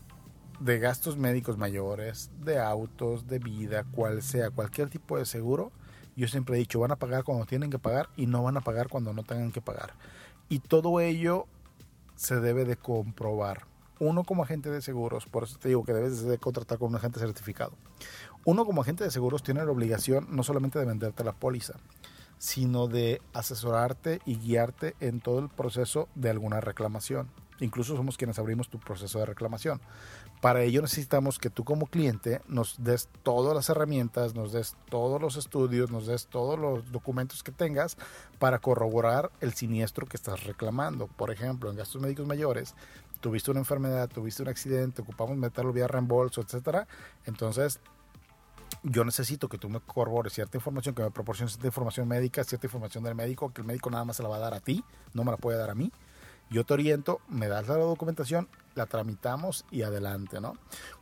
de 0.59 0.79
gastos 0.79 1.17
médicos 1.17 1.57
mayores, 1.57 2.29
de 2.43 2.59
autos, 2.59 3.27
de 3.27 3.39
vida, 3.39 3.83
cual 3.83 4.21
sea, 4.21 4.49
cualquier 4.49 4.89
tipo 4.89 5.17
de 5.17 5.25
seguro, 5.25 5.71
yo 6.15 6.27
siempre 6.27 6.55
he 6.55 6.59
dicho, 6.59 6.79
van 6.79 6.91
a 6.91 6.95
pagar 6.95 7.23
cuando 7.23 7.45
tienen 7.45 7.69
que 7.69 7.79
pagar 7.79 8.09
y 8.15 8.25
no 8.25 8.43
van 8.43 8.57
a 8.57 8.61
pagar 8.61 8.87
cuando 8.87 9.13
no 9.13 9.23
tengan 9.23 9.51
que 9.51 9.61
pagar. 9.61 9.93
Y 10.47 10.59
todo 10.59 11.01
ello 11.01 11.47
se 12.15 12.39
debe 12.39 12.65
de 12.65 12.77
comprobar. 12.77 13.65
Uno 13.99 14.23
como 14.23 14.43
agente 14.43 14.69
de 14.69 14.81
seguros, 14.81 15.25
por 15.25 15.43
eso 15.43 15.57
te 15.57 15.69
digo 15.69 15.83
que 15.83 15.93
debes 15.93 16.21
de 16.21 16.37
contratar 16.37 16.77
con 16.77 16.89
un 16.89 16.95
agente 16.95 17.19
certificado. 17.19 17.73
Uno 18.45 18.65
como 18.65 18.81
agente 18.81 19.03
de 19.03 19.11
seguros 19.11 19.43
tiene 19.43 19.63
la 19.65 19.71
obligación 19.71 20.27
no 20.29 20.43
solamente 20.43 20.79
de 20.79 20.85
venderte 20.85 21.23
la 21.23 21.33
póliza, 21.33 21.73
sino 22.37 22.87
de 22.87 23.21
asesorarte 23.33 24.19
y 24.25 24.37
guiarte 24.37 24.95
en 24.99 25.19
todo 25.19 25.39
el 25.39 25.49
proceso 25.49 26.07
de 26.15 26.29
alguna 26.29 26.61
reclamación. 26.61 27.29
Incluso 27.59 27.95
somos 27.95 28.17
quienes 28.17 28.37
abrimos 28.37 28.69
tu 28.69 28.79
proceso 28.79 29.19
de 29.19 29.25
reclamación. 29.25 29.79
Para 30.41 30.61
ello 30.63 30.81
necesitamos 30.81 31.39
que 31.39 31.49
tú 31.49 31.63
como 31.63 31.87
cliente 31.87 32.41
nos 32.47 32.83
des 32.83 33.09
todas 33.23 33.55
las 33.55 33.69
herramientas, 33.69 34.35
nos 34.35 34.51
des 34.51 34.75
todos 34.89 35.21
los 35.21 35.37
estudios, 35.37 35.89
nos 35.89 36.05
des 36.05 36.27
todos 36.27 36.59
los 36.59 36.91
documentos 36.91 37.41
que 37.41 37.51
tengas 37.51 37.97
para 38.37 38.59
corroborar 38.59 39.31
el 39.41 39.53
siniestro 39.53 40.05
que 40.05 40.17
estás 40.17 40.43
reclamando. 40.43 41.07
Por 41.07 41.31
ejemplo, 41.31 41.69
en 41.71 41.77
gastos 41.77 42.01
médicos 42.01 42.27
mayores, 42.27 42.75
tuviste 43.21 43.49
una 43.49 43.61
enfermedad, 43.61 44.07
tuviste 44.07 44.43
un 44.43 44.49
accidente, 44.49 45.01
ocupamos 45.01 45.35
meterlo 45.37 45.73
vía 45.73 45.87
reembolso, 45.87 46.41
etcétera. 46.41 46.87
Entonces, 47.25 47.79
yo 48.83 49.03
necesito 49.03 49.49
que 49.49 49.57
tú 49.57 49.69
me 49.69 49.79
corrobores 49.79 50.33
cierta 50.33 50.57
información, 50.57 50.93
que 50.93 51.01
me 51.01 51.11
proporciones 51.11 51.53
cierta 51.53 51.67
información 51.67 52.07
médica, 52.07 52.43
cierta 52.43 52.67
información 52.67 53.03
del 53.03 53.15
médico, 53.15 53.51
que 53.51 53.61
el 53.61 53.67
médico 53.67 53.89
nada 53.89 54.05
más 54.05 54.17
se 54.17 54.23
la 54.23 54.29
va 54.29 54.35
a 54.35 54.39
dar 54.39 54.53
a 54.53 54.59
ti, 54.59 54.83
no 55.13 55.23
me 55.23 55.31
la 55.31 55.37
puede 55.37 55.57
dar 55.57 55.71
a 55.71 55.75
mí 55.75 55.91
yo 56.49 56.63
te 56.63 56.73
oriento, 56.73 57.21
me 57.27 57.47
das 57.47 57.67
la 57.67 57.75
documentación, 57.75 58.47
la 58.75 58.85
tramitamos 58.85 59.65
y 59.71 59.81
adelante, 59.81 60.39
¿no? 60.39 60.53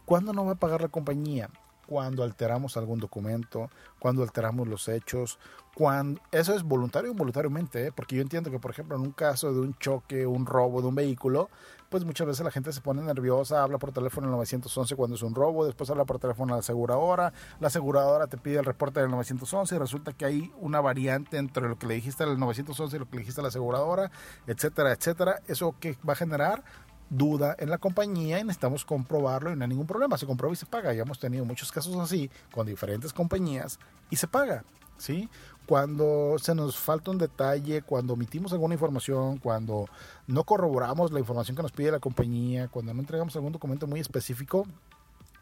¿Cuándo 0.06 0.34
no 0.34 0.46
va 0.46 0.54
a 0.54 0.56
pagar 0.56 0.82
la 0.82 0.90
compañía? 0.90 1.50
Cuando 1.86 2.24
alteramos 2.24 2.78
algún 2.78 3.00
documento, 3.00 3.70
cuando 4.00 4.24
alteramos 4.24 4.68
los 4.68 4.88
hechos, 4.88 5.38
cuando 5.76 6.22
eso 6.32 6.56
es 6.56 6.64
voluntario 6.64 7.10
o 7.10 7.14
involuntariamente, 7.14 7.88
¿eh? 7.88 7.92
porque 7.92 8.16
yo 8.16 8.22
entiendo 8.22 8.52
que, 8.52 8.60
por 8.60 8.72
ejemplo, 8.72 8.96
en 8.96 9.02
un 9.02 9.12
caso 9.12 9.54
de 9.54 9.60
un 9.60 9.74
choque, 9.76 10.26
un 10.26 10.46
robo 10.46 10.82
de 10.82 10.88
un 10.88 10.96
vehículo, 10.96 11.50
pues 11.94 12.06
muchas 12.06 12.26
veces 12.26 12.44
la 12.44 12.50
gente 12.50 12.72
se 12.72 12.82
pone 12.82 13.04
nerviosa, 13.04 13.62
habla 13.62 13.78
por 13.78 13.92
teléfono 13.92 14.26
el 14.26 14.32
911 14.32 14.96
cuando 14.96 15.16
es 15.16 15.22
un 15.22 15.36
robo, 15.36 15.64
después 15.66 15.90
habla 15.92 16.06
por 16.06 16.18
teléfono 16.18 16.54
a 16.54 16.58
la 16.58 16.62
aseguradora, 16.62 17.34
la 17.60 17.68
aseguradora 17.68 18.26
te 18.26 18.38
pide 18.38 18.58
el 18.58 18.66
reporte 18.66 19.00
del 19.00 19.12
911 19.12 19.76
y 19.76 19.78
resulta 19.78 20.14
que 20.14 20.26
hay 20.26 20.52
una 20.60 20.82
variante 20.82 21.38
entre 21.38 21.70
lo 21.70 21.78
que 21.78 21.86
le 21.86 21.94
dijiste 21.94 22.24
al 22.24 22.40
911 22.40 22.96
y 22.96 23.00
lo 23.00 23.06
que 23.06 23.18
le 23.18 23.20
dijiste 23.20 23.42
a 23.42 23.44
la 23.44 23.50
aseguradora, 23.50 24.10
etcétera, 24.48 24.92
etcétera. 24.92 25.42
Eso 25.48 25.76
que 25.80 25.96
va 26.08 26.14
a 26.14 26.16
generar 26.16 26.64
duda 27.10 27.56
en 27.60 27.70
la 27.70 27.78
compañía 27.78 28.40
y 28.40 28.44
necesitamos 28.44 28.86
comprobarlo 28.86 29.52
y 29.52 29.56
no 29.56 29.64
hay 29.64 29.70
ningún 29.70 29.88
problema. 29.88 30.18
Se 30.18 30.26
comprueba 30.26 30.54
y 30.54 30.58
se 30.58 30.66
paga. 30.66 30.94
Ya 30.94 31.04
hemos 31.04 31.20
tenido 31.20 31.46
muchos 31.46 31.72
casos 31.72 31.96
así 31.98 32.30
con 32.52 32.66
diferentes 32.66 33.14
compañías 33.14 33.80
y 34.10 34.16
se 34.16 34.28
paga. 34.28 34.64
¿sí? 34.98 35.30
Cuando 35.66 36.36
se 36.40 36.56
nos 36.56 36.78
falta 36.78 37.12
un 37.12 37.18
detalle, 37.18 37.82
cuando 37.82 38.14
omitimos 38.14 38.52
alguna 38.54 38.74
información, 38.74 39.38
cuando 39.38 39.86
no 40.28 40.44
corroboramos 40.44 41.12
la 41.12 41.20
información 41.20 41.56
que 41.56 41.64
nos 41.64 41.72
pide 41.72 41.92
la 41.92 42.00
compañía, 42.00 42.68
cuando 42.68 42.94
no 42.94 43.00
entregamos 43.00 43.36
algún 43.36 43.54
documento 43.54 43.88
muy 43.88 44.00
específico, 44.00 44.66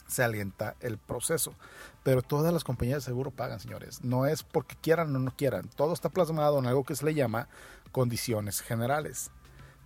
se 0.08 0.24
alienta 0.24 0.76
el 0.82 0.98
proceso. 0.98 1.54
Pero 2.04 2.22
todas 2.22 2.54
las 2.54 2.64
compañías 2.64 3.04
de 3.04 3.12
seguro 3.12 3.32
pagan, 3.32 3.60
señores. 3.60 4.04
No 4.04 4.26
es 4.26 4.44
porque 4.44 4.76
quieran 4.76 5.16
o 5.16 5.20
no 5.20 5.32
quieran. 5.36 5.70
Todo 5.76 5.94
está 5.94 6.10
plasmado 6.10 6.60
en 6.60 6.68
algo 6.68 6.84
que 6.84 6.96
se 6.96 7.06
le 7.06 7.14
llama 7.14 7.48
condiciones 7.92 8.62
generales. 8.62 9.32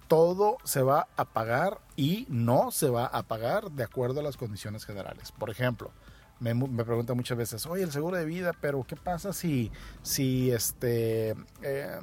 Todo 0.07 0.57
se 0.63 0.81
va 0.81 1.07
a 1.17 1.25
pagar 1.25 1.79
y 1.95 2.25
no 2.29 2.71
se 2.71 2.89
va 2.89 3.05
a 3.05 3.23
pagar 3.23 3.71
de 3.71 3.83
acuerdo 3.83 4.19
a 4.19 4.23
las 4.23 4.37
condiciones 4.37 4.85
generales. 4.85 5.31
Por 5.31 5.49
ejemplo, 5.49 5.91
me, 6.39 6.53
me 6.53 6.83
preguntan 6.83 7.15
muchas 7.15 7.37
veces, 7.37 7.65
oye, 7.65 7.83
el 7.83 7.91
seguro 7.91 8.17
de 8.17 8.25
vida, 8.25 8.51
pero 8.59 8.83
¿qué 8.83 8.95
pasa 8.95 9.33
si, 9.33 9.71
si 10.03 10.51
este, 10.51 11.35
eh, 11.61 11.99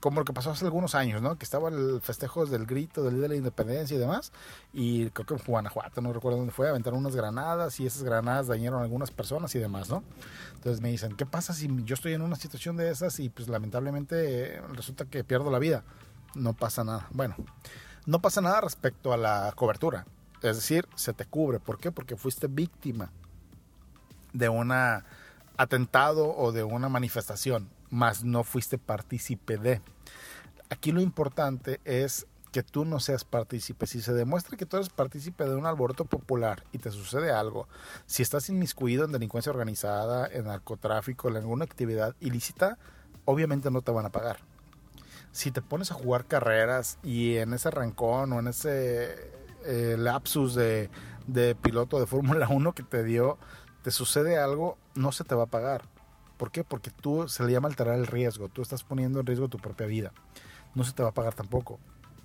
como 0.00 0.20
lo 0.20 0.24
que 0.24 0.32
pasó 0.32 0.50
hace 0.50 0.64
algunos 0.64 0.94
años, 0.94 1.22
¿no? 1.22 1.36
Que 1.38 1.44
estaba 1.44 1.68
el 1.70 2.00
festejo 2.02 2.44
del 2.46 2.66
grito 2.66 3.02
del 3.02 3.14
Día 3.14 3.22
de 3.22 3.28
la 3.28 3.36
Independencia 3.36 3.96
y 3.96 3.98
demás, 3.98 4.32
y 4.72 5.08
creo 5.10 5.26
que 5.26 5.34
en 5.34 5.40
Guanajuato, 5.46 6.00
no 6.00 6.12
recuerdo 6.12 6.38
dónde 6.38 6.52
fue, 6.52 6.68
aventaron 6.68 6.98
unas 6.98 7.16
granadas 7.16 7.80
y 7.80 7.86
esas 7.86 8.02
granadas 8.02 8.48
dañaron 8.48 8.80
a 8.80 8.84
algunas 8.84 9.10
personas 9.10 9.54
y 9.54 9.58
demás, 9.58 9.88
¿no? 9.88 10.02
Entonces 10.54 10.80
me 10.82 10.90
dicen, 10.90 11.16
¿qué 11.16 11.24
pasa 11.26 11.54
si 11.54 11.68
yo 11.84 11.94
estoy 11.94 12.12
en 12.12 12.22
una 12.22 12.36
situación 12.36 12.76
de 12.76 12.90
esas 12.90 13.18
y 13.18 13.30
pues 13.30 13.48
lamentablemente 13.48 14.60
resulta 14.74 15.06
que 15.06 15.24
pierdo 15.24 15.50
la 15.50 15.58
vida? 15.58 15.84
No 16.34 16.52
pasa 16.54 16.84
nada. 16.84 17.08
Bueno, 17.10 17.36
no 18.06 18.20
pasa 18.20 18.40
nada 18.40 18.60
respecto 18.60 19.12
a 19.12 19.16
la 19.16 19.52
cobertura. 19.56 20.06
Es 20.42 20.56
decir, 20.56 20.88
se 20.94 21.12
te 21.12 21.26
cubre. 21.26 21.60
¿Por 21.60 21.78
qué? 21.78 21.92
Porque 21.92 22.16
fuiste 22.16 22.46
víctima 22.46 23.10
de 24.32 24.48
un 24.48 24.72
atentado 25.56 26.34
o 26.36 26.52
de 26.52 26.62
una 26.62 26.88
manifestación, 26.88 27.68
más 27.90 28.24
no 28.24 28.44
fuiste 28.44 28.78
partícipe 28.78 29.58
de. 29.58 29.82
Aquí 30.70 30.92
lo 30.92 31.00
importante 31.00 31.80
es 31.84 32.26
que 32.52 32.62
tú 32.62 32.84
no 32.84 33.00
seas 33.00 33.24
partícipe. 33.24 33.86
Si 33.86 34.00
se 34.00 34.12
demuestra 34.12 34.56
que 34.56 34.66
tú 34.66 34.76
eres 34.76 34.88
partícipe 34.88 35.44
de 35.44 35.54
un 35.54 35.66
alboroto 35.66 36.04
popular 36.04 36.64
y 36.72 36.78
te 36.78 36.90
sucede 36.90 37.30
algo, 37.30 37.68
si 38.06 38.22
estás 38.22 38.48
inmiscuido 38.48 39.04
en 39.04 39.12
delincuencia 39.12 39.52
organizada, 39.52 40.26
en 40.26 40.46
narcotráfico, 40.46 41.28
en 41.28 41.36
alguna 41.36 41.64
actividad 41.64 42.14
ilícita, 42.20 42.78
obviamente 43.24 43.70
no 43.70 43.82
te 43.82 43.92
van 43.92 44.06
a 44.06 44.10
pagar. 44.10 44.38
Si 45.32 45.50
te 45.52 45.62
pones 45.62 45.90
a 45.90 45.94
jugar 45.94 46.26
carreras 46.26 46.98
y 47.02 47.36
en 47.36 47.52
ese 47.54 47.70
rancón 47.70 48.32
o 48.32 48.40
en 48.40 48.48
ese 48.48 49.30
eh, 49.64 49.96
lapsus 49.98 50.54
de, 50.54 50.90
piloto 51.62 52.00
de 52.00 52.06
Fórmula 52.06 52.48
1 52.50 52.72
que 52.72 52.82
te 52.82 53.04
dio, 53.04 53.38
te 53.82 53.90
sucede 53.90 54.38
algo, 54.38 54.76
no 54.94 55.12
se 55.12 55.24
te 55.24 55.34
va 55.34 55.44
a 55.44 55.46
pagar. 55.46 55.82
¿Por 56.36 56.50
qué? 56.50 56.64
Porque 56.64 56.90
tú 56.90 57.28
se 57.28 57.44
le 57.44 57.52
llama 57.52 57.68
alterar 57.68 57.96
el 57.96 58.06
riesgo. 58.06 58.48
Tú 58.48 58.62
estás 58.62 58.82
poniendo 58.82 59.20
en 59.20 59.26
riesgo 59.26 59.48
tu 59.48 59.58
propia 59.58 59.86
vida. 59.86 60.12
No 60.74 60.84
se 60.84 60.92
te 60.92 61.02
va 61.02 61.10
a 61.10 61.14
pagar 61.14 61.34
tampoco. 61.34 61.78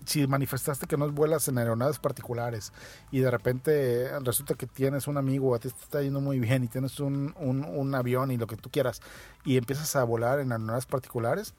Si 0.05 0.25
manifestaste 0.25 0.87
que 0.87 0.97
no 0.97 1.11
vuelas 1.11 1.47
en 1.47 1.57
aeronaves 1.57 1.99
particulares 1.99 2.71
y 3.11 3.19
de 3.19 3.31
repente 3.31 4.19
resulta 4.19 4.53
que 4.53 4.67
tienes 4.67 5.07
un 5.07 5.17
amigo, 5.17 5.55
a 5.55 5.59
ti 5.59 5.69
te 5.69 5.81
está 5.81 6.01
yendo 6.01 6.21
muy 6.21 6.39
bien 6.39 6.63
y 6.63 6.67
tienes 6.67 6.99
un 6.99 7.95
avión 7.95 8.31
y 8.31 8.37
lo 8.37 8.45
que 8.45 8.55
tú 8.55 8.69
quieras 8.69 9.01
y 9.43 9.57
empiezas 9.57 9.95
a 9.95 10.03
volar 10.03 10.39
en 10.39 10.51
aeronaves 10.51 10.85
particulares, 10.85 11.55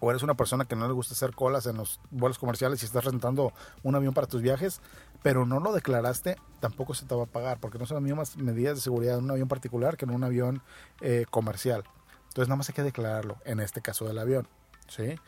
o 0.00 0.10
eres 0.10 0.22
una 0.22 0.34
persona 0.34 0.64
que 0.64 0.76
no 0.76 0.86
le 0.86 0.92
gusta 0.92 1.14
hacer 1.14 1.34
colas 1.34 1.66
en 1.66 1.76
los 1.76 2.00
vuelos 2.10 2.38
comerciales 2.38 2.82
y 2.82 2.86
estás 2.86 3.04
rentando 3.04 3.52
un 3.82 3.94
avión 3.94 4.14
para 4.14 4.26
tus 4.26 4.42
viajes, 4.42 4.80
pero 5.22 5.46
no 5.46 5.60
lo 5.60 5.72
declaraste, 5.72 6.36
tampoco 6.60 6.94
se 6.94 7.06
te 7.06 7.14
va 7.14 7.24
a 7.24 7.26
pagar, 7.26 7.58
porque 7.60 7.78
no 7.78 7.86
son 7.86 7.96
las 7.96 8.02
mismas 8.02 8.36
medidas 8.36 8.76
de 8.76 8.80
seguridad 8.82 9.18
en 9.18 9.24
un 9.24 9.30
avión 9.30 9.48
particular 9.48 9.96
que 9.96 10.04
en 10.04 10.10
un 10.10 10.24
avión 10.24 10.62
eh, 11.00 11.26
comercial. 11.30 11.84
Entonces 12.28 12.48
nada 12.48 12.56
más 12.56 12.68
hay 12.68 12.74
que 12.74 12.82
declararlo, 12.82 13.38
en 13.44 13.60
este 13.60 13.80
caso 13.80 14.06
del 14.06 14.18
avión. 14.18 14.48
¿sí? 14.88 15.18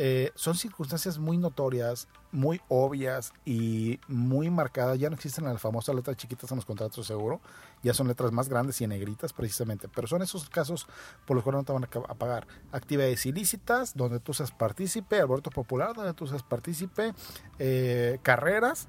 Eh, 0.00 0.30
son 0.36 0.54
circunstancias 0.54 1.18
muy 1.18 1.38
notorias, 1.38 2.06
muy 2.30 2.60
obvias 2.68 3.32
y 3.44 3.98
muy 4.06 4.48
marcadas. 4.48 4.96
Ya 4.96 5.10
no 5.10 5.16
existen 5.16 5.44
las 5.44 5.60
famosas 5.60 5.92
letras 5.92 6.16
chiquitas 6.16 6.48
en 6.52 6.58
los 6.58 6.64
contratos 6.64 6.98
de 6.98 7.02
seguro, 7.02 7.40
ya 7.82 7.92
son 7.92 8.06
letras 8.06 8.30
más 8.30 8.48
grandes 8.48 8.80
y 8.80 8.86
negritas 8.86 9.32
precisamente. 9.32 9.88
Pero 9.88 10.06
son 10.06 10.22
esos 10.22 10.48
casos 10.50 10.86
por 11.26 11.34
los 11.34 11.42
cuales 11.42 11.62
no 11.62 11.64
te 11.64 11.72
van 11.72 12.04
a 12.08 12.14
pagar. 12.14 12.46
Actividades 12.70 13.26
ilícitas, 13.26 13.96
donde 13.96 14.20
tú 14.20 14.32
seas 14.32 14.52
partícipe, 14.52 15.20
aborto 15.20 15.50
popular, 15.50 15.96
donde 15.96 16.14
tú 16.14 16.28
seas 16.28 16.44
partícipe, 16.44 17.12
eh, 17.58 18.20
carreras. 18.22 18.86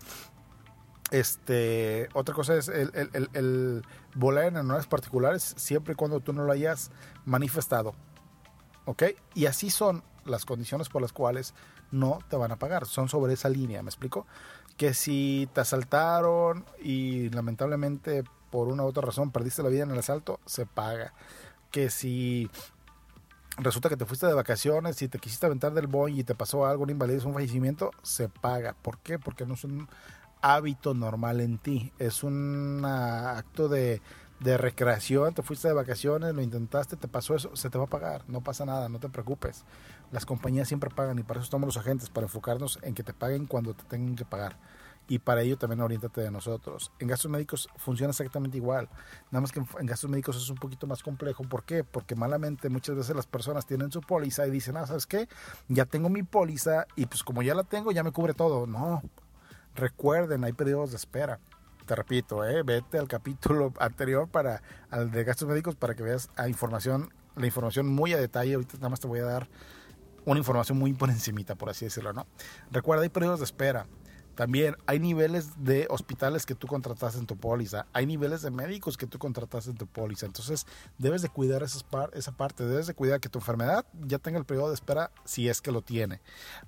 Este, 1.10 2.08
otra 2.14 2.36
cosa 2.36 2.56
es 2.56 2.68
el, 2.68 2.92
el, 2.94 3.30
el 3.34 3.82
volar 4.14 4.46
en 4.46 4.58
anuales 4.58 4.86
particulares 4.86 5.56
siempre 5.58 5.94
y 5.94 5.96
cuando 5.96 6.20
tú 6.20 6.34
no 6.34 6.44
lo 6.44 6.52
hayas 6.52 6.92
manifestado. 7.26 7.96
¿Ok? 8.86 9.04
Y 9.34 9.48
así 9.48 9.72
son 9.72 10.04
las 10.30 10.46
condiciones 10.46 10.90
por 10.90 11.02
las 11.02 11.14
cuales 11.14 11.54
no 11.92 12.20
te 12.30 12.36
van 12.36 12.52
a 12.52 12.58
pagar. 12.58 12.86
Son 12.86 13.10
sobre 13.10 13.34
esa 13.34 13.50
línea, 13.50 13.84
¿me 13.84 13.90
explico? 13.90 14.26
Que 14.78 14.94
si 14.94 15.50
te 15.54 15.62
asaltaron 15.62 16.66
y 16.82 17.30
lamentablemente 17.30 18.24
por 18.50 18.68
una 18.68 18.84
u 18.84 18.88
otra 18.88 19.04
razón 19.04 19.32
perdiste 19.32 19.64
la 19.64 19.70
vida 19.70 19.84
en 19.84 19.92
el 19.92 20.00
asalto, 20.00 20.40
se 20.46 20.66
paga. 20.66 21.14
Que 21.72 21.90
si 21.90 22.50
resulta 23.58 23.90
que 23.90 23.98
te 23.98 24.06
fuiste 24.06 24.26
de 24.26 24.34
vacaciones 24.34 25.02
y 25.02 25.08
te 25.08 25.20
quisiste 25.20 25.46
aventar 25.46 25.74
del 25.74 25.88
boy 25.88 26.20
y 26.20 26.24
te 26.24 26.36
pasó 26.36 26.66
algo, 26.66 26.84
una 26.84 26.92
invalidez, 26.92 27.26
un 27.26 27.34
fallecimiento, 27.34 27.92
se 28.02 28.30
paga. 28.30 28.76
¿Por 28.82 29.00
qué? 29.00 29.20
Porque 29.20 29.46
no 29.46 29.54
es 29.54 29.64
un 29.64 29.88
hábito 30.42 30.94
normal 30.94 31.42
en 31.42 31.58
ti, 31.58 31.92
es 32.00 32.24
un 32.24 32.84
acto 32.86 33.68
de 33.68 34.02
de 34.40 34.58
recreación, 34.58 35.34
te 35.34 35.42
fuiste 35.42 35.68
de 35.68 35.74
vacaciones, 35.74 36.34
lo 36.34 36.42
intentaste, 36.42 36.96
te 36.96 37.08
pasó 37.08 37.36
eso, 37.36 37.56
se 37.56 37.70
te 37.70 37.78
va 37.78 37.86
a 37.86 37.88
pagar, 37.88 38.24
no 38.28 38.42
pasa 38.42 38.66
nada, 38.66 38.88
no 38.88 39.00
te 39.00 39.10
preocupes. 39.10 39.66
Las 40.12 40.26
compañías 40.26 40.68
siempre 40.68 40.90
pagan 40.90 41.20
y 41.20 41.24
para 41.24 41.40
eso 41.40 41.46
estamos 41.46 41.68
los 41.68 41.78
agentes, 41.78 42.10
para 42.10 42.26
enfocarnos 42.26 42.80
en 42.82 42.94
que 42.94 43.04
te 43.04 43.14
paguen 43.14 43.46
cuando 43.46 43.74
te 43.74 43.84
tengan 43.84 44.16
que 44.16 44.26
pagar. 44.26 44.58
Y 45.08 45.18
para 45.18 45.42
ello 45.42 45.58
también 45.58 45.82
orientate 45.82 46.22
de 46.22 46.30
nosotros. 46.30 46.92
En 47.00 47.08
gastos 47.08 47.32
médicos 47.32 47.68
funciona 47.78 48.12
exactamente 48.12 48.58
igual. 48.58 48.88
Nada 49.32 49.42
más 49.42 49.52
que 49.52 49.60
en 49.60 49.86
gastos 49.88 50.08
médicos 50.10 50.38
es 50.38 50.50
un 50.52 50.58
poquito 50.58 50.86
más 50.86 51.02
complejo. 51.02 51.44
¿Por 51.44 51.64
qué? 51.64 51.84
Porque 51.84 52.16
malamente 52.16 52.70
muchas 52.70 52.96
veces 52.96 53.16
las 53.16 53.26
personas 53.26 53.66
tienen 53.66 53.92
su 53.92 54.02
póliza 54.02 54.46
y 54.46 54.52
dicen, 54.52 54.78
ah, 54.78 54.86
¿sabes 54.86 55.08
qué? 55.08 55.28
Ya 55.68 55.86
tengo 55.86 56.10
mi 56.10 56.22
póliza 56.22 56.86
y 56.96 57.08
pues 57.08 57.24
como 57.24 57.42
ya 57.42 57.56
la 57.56 57.64
tengo, 57.64 57.92
ya 57.92 58.04
me 58.04 58.12
cubre 58.12 58.36
todo. 58.36 58.68
No, 58.68 59.02
recuerden, 59.74 60.44
hay 60.44 60.54
periodos 60.54 60.92
de 60.92 60.98
espera 60.98 61.40
te 61.90 61.96
repito, 61.96 62.46
eh, 62.46 62.62
vete 62.62 63.00
al 63.00 63.08
capítulo 63.08 63.74
anterior 63.80 64.28
para 64.30 64.62
al 64.92 65.10
de 65.10 65.24
gastos 65.24 65.48
médicos 65.48 65.76
para 65.76 65.96
que 65.96 66.04
veas 66.04 66.30
a 66.36 66.48
información, 66.48 67.10
la 67.36 67.48
información 67.48 67.88
muy 67.88 68.14
a 68.14 68.18
detalle. 68.18 68.54
Ahorita 68.54 68.76
nada 68.78 68.90
más 68.90 69.00
te 69.00 69.08
voy 69.08 69.22
a 69.22 69.24
dar 69.24 69.50
una 70.24 70.38
información 70.38 70.78
muy 70.78 70.94
por 70.94 71.10
encimita, 71.10 71.56
por 71.56 71.68
así 71.68 71.86
decirlo, 71.86 72.14
¿no? 72.14 72.28
Recuerda, 72.70 73.02
hay 73.02 73.10
periodos 73.10 73.40
de 73.40 73.46
espera. 73.46 73.88
También 74.40 74.78
hay 74.86 75.00
niveles 75.00 75.66
de 75.66 75.86
hospitales 75.90 76.46
que 76.46 76.56
tú 76.56 76.66
contrataste 76.66 77.20
en 77.20 77.26
tu 77.26 77.36
póliza, 77.36 77.88
hay 77.92 78.06
niveles 78.06 78.42
de 78.42 78.52
médicos 78.52 78.98
que 78.98 79.06
tú 79.06 79.20
contrataste 79.20 79.72
en 79.72 79.76
tu 79.76 79.86
póliza. 79.86 80.28
Entonces, 80.28 80.66
debes 80.98 81.22
de 81.22 81.28
cuidar 81.28 81.62
esas 81.62 81.86
esa 82.14 82.32
parte, 82.32 82.66
debes 82.66 82.88
de 82.88 82.94
cuidar 82.94 83.20
que 83.20 83.28
tu 83.28 83.40
enfermedad 83.40 83.86
ya 84.08 84.18
tenga 84.18 84.40
el 84.40 84.46
periodo 84.46 84.70
de 84.70 84.76
espera 84.76 85.12
si 85.26 85.50
es 85.50 85.60
que 85.60 85.74
lo 85.74 85.82
tiene. 85.82 86.22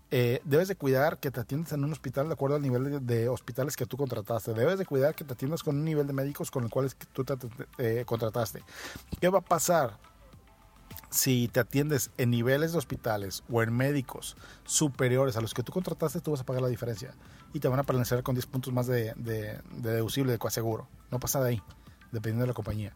Eh, 0.10 0.42
debes 0.44 0.68
de 0.68 0.76
cuidar 0.76 1.22
que 1.22 1.32
te 1.32 1.40
atiendas 1.40 1.72
en 1.72 1.86
un 1.86 1.94
hospital 1.94 2.28
de 2.28 2.34
acuerdo 2.34 2.58
al 2.58 2.62
nivel 2.62 3.08
de, 3.08 3.30
hospitales 3.30 3.78
que 3.78 3.86
tú 3.86 3.96
contrataste. 3.96 4.54
Debes 4.54 4.78
de 4.78 4.86
cuidar 4.86 5.16
que 5.16 5.24
te 5.24 5.32
atiendas 5.32 5.64
con 5.64 5.78
un 5.78 5.86
nivel 5.86 6.08
de 6.08 6.12
médicos 6.12 6.52
con 6.52 6.66
el 6.66 6.70
cual 6.70 6.94
tú 7.14 7.24
te, 7.24 7.36
eh, 7.78 8.04
contrataste. 8.06 8.66
¿Qué 9.22 9.30
va 9.30 9.40
a 9.40 9.46
pasar? 9.46 9.98
si 11.10 11.50
te 11.50 11.60
atiendes 11.60 12.10
en 12.18 12.32
niveles 12.32 12.72
de 12.72 12.78
hospitales 12.78 13.44
o 13.50 13.62
en 13.62 13.74
médicos 13.74 14.38
superiores 14.64 15.36
a 15.36 15.42
los 15.42 15.54
que 15.54 15.62
tú 15.62 15.72
contrataste, 15.72 16.22
tú 16.22 16.32
vas 16.32 16.40
a 16.40 16.46
pagar 16.46 16.62
la 16.62 16.70
diferencia 16.70 17.14
y 17.54 17.60
te 17.60 17.68
van 17.68 17.80
a 17.80 17.84
penalizar 17.84 18.24
con 18.24 18.36
10 18.36 18.46
puntos 18.48 18.74
más 18.74 18.88
de, 18.88 19.14
de, 19.16 19.60
de 19.72 19.92
deducible 19.92 20.32
de 20.32 20.38
coaseguro. 20.38 20.88
No 21.10 21.20
pasa 21.20 21.42
de 21.42 21.50
ahí, 21.50 21.64
dependiendo 22.12 22.42
de 22.44 22.48
la 22.48 22.54
compañía. 22.54 22.96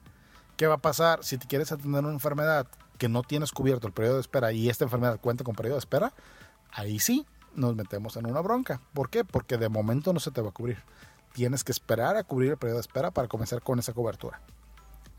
¿Qué 0.58 0.68
va 0.68 0.76
a 0.76 0.82
pasar 0.82 1.24
si 1.24 1.38
te 1.38 1.48
quieres 1.48 1.72
atender 1.72 2.04
una 2.04 2.14
enfermedad 2.14 2.68
que 2.98 3.10
no 3.10 3.24
tienes 3.24 3.52
cubierto 3.52 3.88
el 3.88 3.94
periodo 3.94 4.16
de 4.16 4.22
espera 4.22 4.54
y 4.54 4.70
esta 4.70 4.86
enfermedad 4.86 5.20
cuenta 5.20 5.44
con 5.44 5.56
periodo 5.56 5.76
de 5.76 5.80
espera? 5.80 6.14
Ahí 6.72 7.00
sí 7.00 7.26
nos 7.56 7.76
metemos 7.76 8.16
en 8.16 8.26
una 8.26 8.40
bronca. 8.42 8.82
¿Por 8.94 9.10
qué? 9.10 9.26
Porque 9.26 9.58
de 9.58 9.70
momento 9.70 10.14
no 10.14 10.20
se 10.20 10.32
te 10.32 10.42
va 10.42 10.50
a 10.50 10.54
cubrir. 10.54 10.78
Tienes 11.34 11.64
que 11.64 11.74
esperar 11.74 12.16
a 12.16 12.24
cubrir 12.24 12.52
el 12.52 12.58
periodo 12.58 12.78
de 12.78 12.82
espera 12.82 13.12
para 13.12 13.28
comenzar 13.28 13.62
con 13.62 13.80
esa 13.80 13.94
cobertura. 13.94 14.42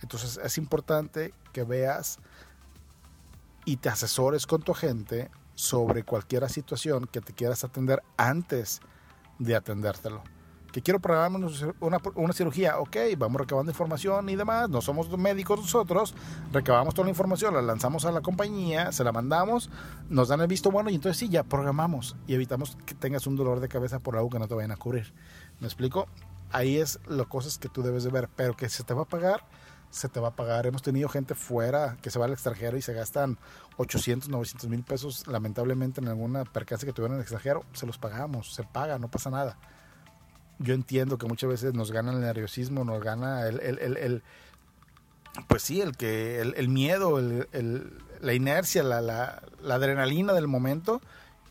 Entonces 0.01 0.40
es 0.42 0.59
importante 0.59 1.35
que 1.53 1.64
veas 1.64 2.18
y 3.66 3.77
te 3.77 3.88
asesores 3.88 4.46
con 4.46 4.62
tu 4.62 4.72
agente 4.72 5.31
sobre 5.55 6.05
cualquier 6.05 6.49
situación 6.49 7.07
que 7.07 7.20
te 7.20 7.33
quieras 7.33 7.64
atender 7.64 8.03
antes 8.16 8.81
atendértelo. 9.55 10.22
Que 10.72 10.83
quiero 10.83 11.01
programar 11.01 11.40
una, 11.81 11.99
una, 12.16 12.33
cirugía, 12.35 12.79
ok, 12.79 12.96
vamos 13.16 13.40
recabando 13.40 13.72
información 13.72 14.29
y 14.29 14.37
demás, 14.37 14.68
no 14.68 14.83
somos 14.83 15.09
médicos 15.16 15.59
nosotros, 15.59 16.14
recabamos 16.53 16.92
toda 16.92 17.07
la 17.07 17.11
información, 17.11 17.55
la 17.55 17.62
lanzamos 17.62 18.05
a 18.05 18.12
la 18.12 18.20
compañía, 18.20 18.92
se 18.92 19.03
la 19.03 19.11
mandamos, 19.11 19.70
nos 20.11 20.29
dan 20.29 20.42
el 20.42 20.49
visto 20.49 20.70
bueno 20.70 20.90
y 20.90 20.96
entonces 20.96 21.18
sí, 21.18 21.31
ya 21.31 21.44
programamos 21.44 22.14
y 22.27 22.35
evitamos 22.35 22.77
que 22.85 22.94
tengas 22.94 23.27
un 23.27 23.37
dolor 23.37 23.61
de 23.61 23.68
cabeza 23.68 24.01
por 24.01 24.16
algo 24.16 24.29
que 24.29 24.38
no 24.38 24.49
te 24.49 24.55
vayan 24.55 24.72
a 24.72 24.77
cubrir. 24.77 25.14
¿Me 25.61 25.66
explico? 25.66 26.09
Ahí 26.53 26.77
es 26.77 27.01
las 27.09 27.27
cosas 27.27 27.57
que 27.57 27.70
tú 27.70 27.83
debes 27.83 28.05
de 28.05 28.11
ver, 28.11 28.29
pero 28.37 28.55
que 28.55 28.68
se 28.68 28.85
te 28.85 28.92
va 28.92 29.03
a 29.03 29.07
pagar 29.07 29.44
se 29.96 30.09
te 30.11 30.20
va 30.20 30.28
a 30.28 30.37
pagar. 30.37 30.66
Hemos 30.66 30.82
tenido 30.82 31.09
gente 31.09 31.35
fuera 31.35 31.96
que 32.02 32.11
se 32.11 32.18
va 32.18 32.26
al 32.26 32.32
extranjero 32.32 32.76
y 32.76 32.82
se 32.82 32.92
gastan 32.92 33.38
800, 33.78 34.28
900 34.28 34.68
mil 34.68 34.82
pesos, 34.82 35.26
lamentablemente 35.26 36.00
en 36.00 36.09
alguna 36.09 36.44
percance 36.44 36.85
que 36.85 36.92
tuvieron 36.92 37.14
en 37.14 37.20
el 37.20 37.22
extranjero, 37.22 37.64
se 37.72 37.87
los 37.87 37.96
pagamos, 37.96 38.54
se 38.54 38.62
paga, 38.62 38.98
no 38.98 39.11
pasa 39.11 39.30
nada. 39.30 39.59
Yo 40.59 40.74
entiendo 40.74 41.16
que 41.16 41.26
muchas 41.26 41.48
veces 41.48 41.74
nos 41.74 41.92
gana 41.92 42.12
el 42.12 42.20
nerviosismo, 42.20 42.85
nos 42.85 43.02
gana 43.02 43.46
el, 43.46 43.61
el, 43.61 43.96
el, 43.96 44.22
pues 45.48 45.62
sí, 45.62 45.80
el 45.80 45.96
que 45.96 46.40
el, 46.40 46.68
miedo, 46.68 47.18
la 48.20 48.35
inercia, 48.35 48.82
la, 48.82 49.00
la, 49.00 49.42
la 49.62 49.74
adrenalina 49.74 50.35
del 50.35 50.46
momento 50.46 51.00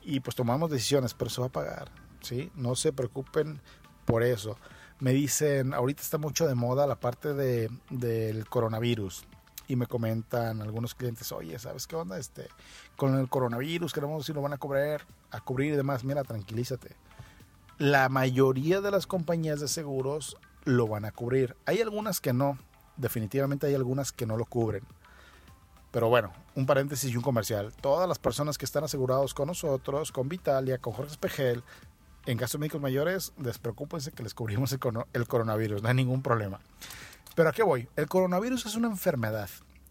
y 0.04 0.20
pues 0.20 0.36
tomamos 0.36 0.70
decisiones, 0.70 1.16
pero 1.16 1.32
se 1.32 1.42
va 1.42 1.48
a 1.48 1.52
pagar, 1.52 1.92
¿sí? 2.22 2.52
No 2.56 2.76
se 2.76 2.94
preocupen 2.94 3.60
por 4.06 4.22
eso. 4.22 4.58
Me 5.00 5.12
dicen, 5.12 5.74
ahorita 5.74 6.02
está 6.02 6.18
mucho 6.18 6.48
de 6.48 6.56
moda 6.56 6.88
la 6.88 7.00
parte 7.00 7.34
de, 7.34 7.70
del 7.90 8.48
coronavirus 8.48 9.26
y 9.68 9.76
me 9.76 9.88
comentan 9.88 10.62
algunos 10.62 10.96
clientes, 10.96 11.32
oye, 11.32 11.58
¿sabes 11.60 11.88
qué 11.88 11.96
onda? 11.96 12.18
Este, 12.18 12.48
con 12.96 13.18
el 13.18 13.30
coronavirus, 13.30 13.94
queremos 13.94 14.26
si 14.26 14.34
lo 14.34 14.42
van 14.42 14.54
a 14.54 14.58
cubrir, 14.58 15.02
a 15.32 15.42
cubrir 15.42 15.74
y 15.74 15.78
demás. 15.78 16.04
Mira, 16.04 16.24
tranquilízate. 16.24 16.96
La 17.78 18.08
mayoría 18.10 18.82
de 18.82 18.92
las 18.92 19.08
compañías 19.08 19.60
de 19.60 19.68
seguros 19.68 20.38
lo 20.64 20.88
van 20.88 21.06
a 21.06 21.12
cubrir. 21.12 21.56
Hay 21.66 21.82
algunas 21.82 22.22
que 22.22 22.34
no. 22.34 22.58
Definitivamente 22.98 23.68
hay 23.68 23.76
algunas 23.76 24.12
que 24.12 24.26
no 24.26 24.38
lo 24.38 24.46
cubren. 24.46 24.84
Pero 25.92 26.10
bueno, 26.10 26.32
un 26.56 26.66
paréntesis 26.66 27.12
y 27.12 27.18
un 27.18 27.24
comercial. 27.24 27.74
Todas 27.82 28.08
las 28.08 28.20
personas 28.20 28.58
que 28.58 28.66
están 28.66 28.84
asegurados 28.84 29.34
con 29.34 29.48
nosotros, 29.48 30.12
con 30.12 30.30
Vitalia, 30.30 30.78
con 30.78 30.94
Jorge 30.94 31.12
Espejel, 31.12 31.64
en 32.26 32.38
casos 32.38 32.60
médicos 32.60 32.82
mayores, 32.82 33.34
despreocúpense 33.38 34.12
que 34.12 34.24
les 34.24 34.34
cubrimos 34.34 34.72
el, 34.72 35.28
coronavirus, 35.28 35.82
no 35.82 35.90
hay 35.90 35.96
ningún 35.96 36.22
problema. 36.22 36.60
Pero 37.36 37.50
a 37.50 37.52
qué 37.52 37.64
voy? 37.64 37.88
El 37.96 38.08
coronavirus 38.08 38.66
es 38.66 38.76
una 38.76 38.88
enfermedad 38.88 39.50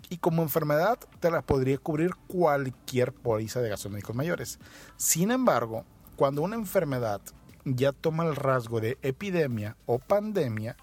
y 0.09 0.18
como 0.18 0.42
enfermedad 0.42 0.99
te 1.20 1.31
la 1.31 1.42
podría 1.42 1.79
cubrir 1.79 2.14
cualquier 2.27 3.12
póliza 3.12 3.61
de 3.61 3.68
gastos 3.68 3.92
médicos 3.92 4.16
mayores. 4.16 4.59
Sin 4.97 5.31
embargo, 5.31 5.85
cuando 6.16 6.42
una 6.42 6.57
enfermedad 6.57 7.20
ya 7.64 7.92
toma 7.92 8.25
el 8.25 8.37
rasgo 8.37 8.81
de 8.81 8.99
epidemia 9.03 9.77
o 9.87 9.99
pandemia, 9.99 10.77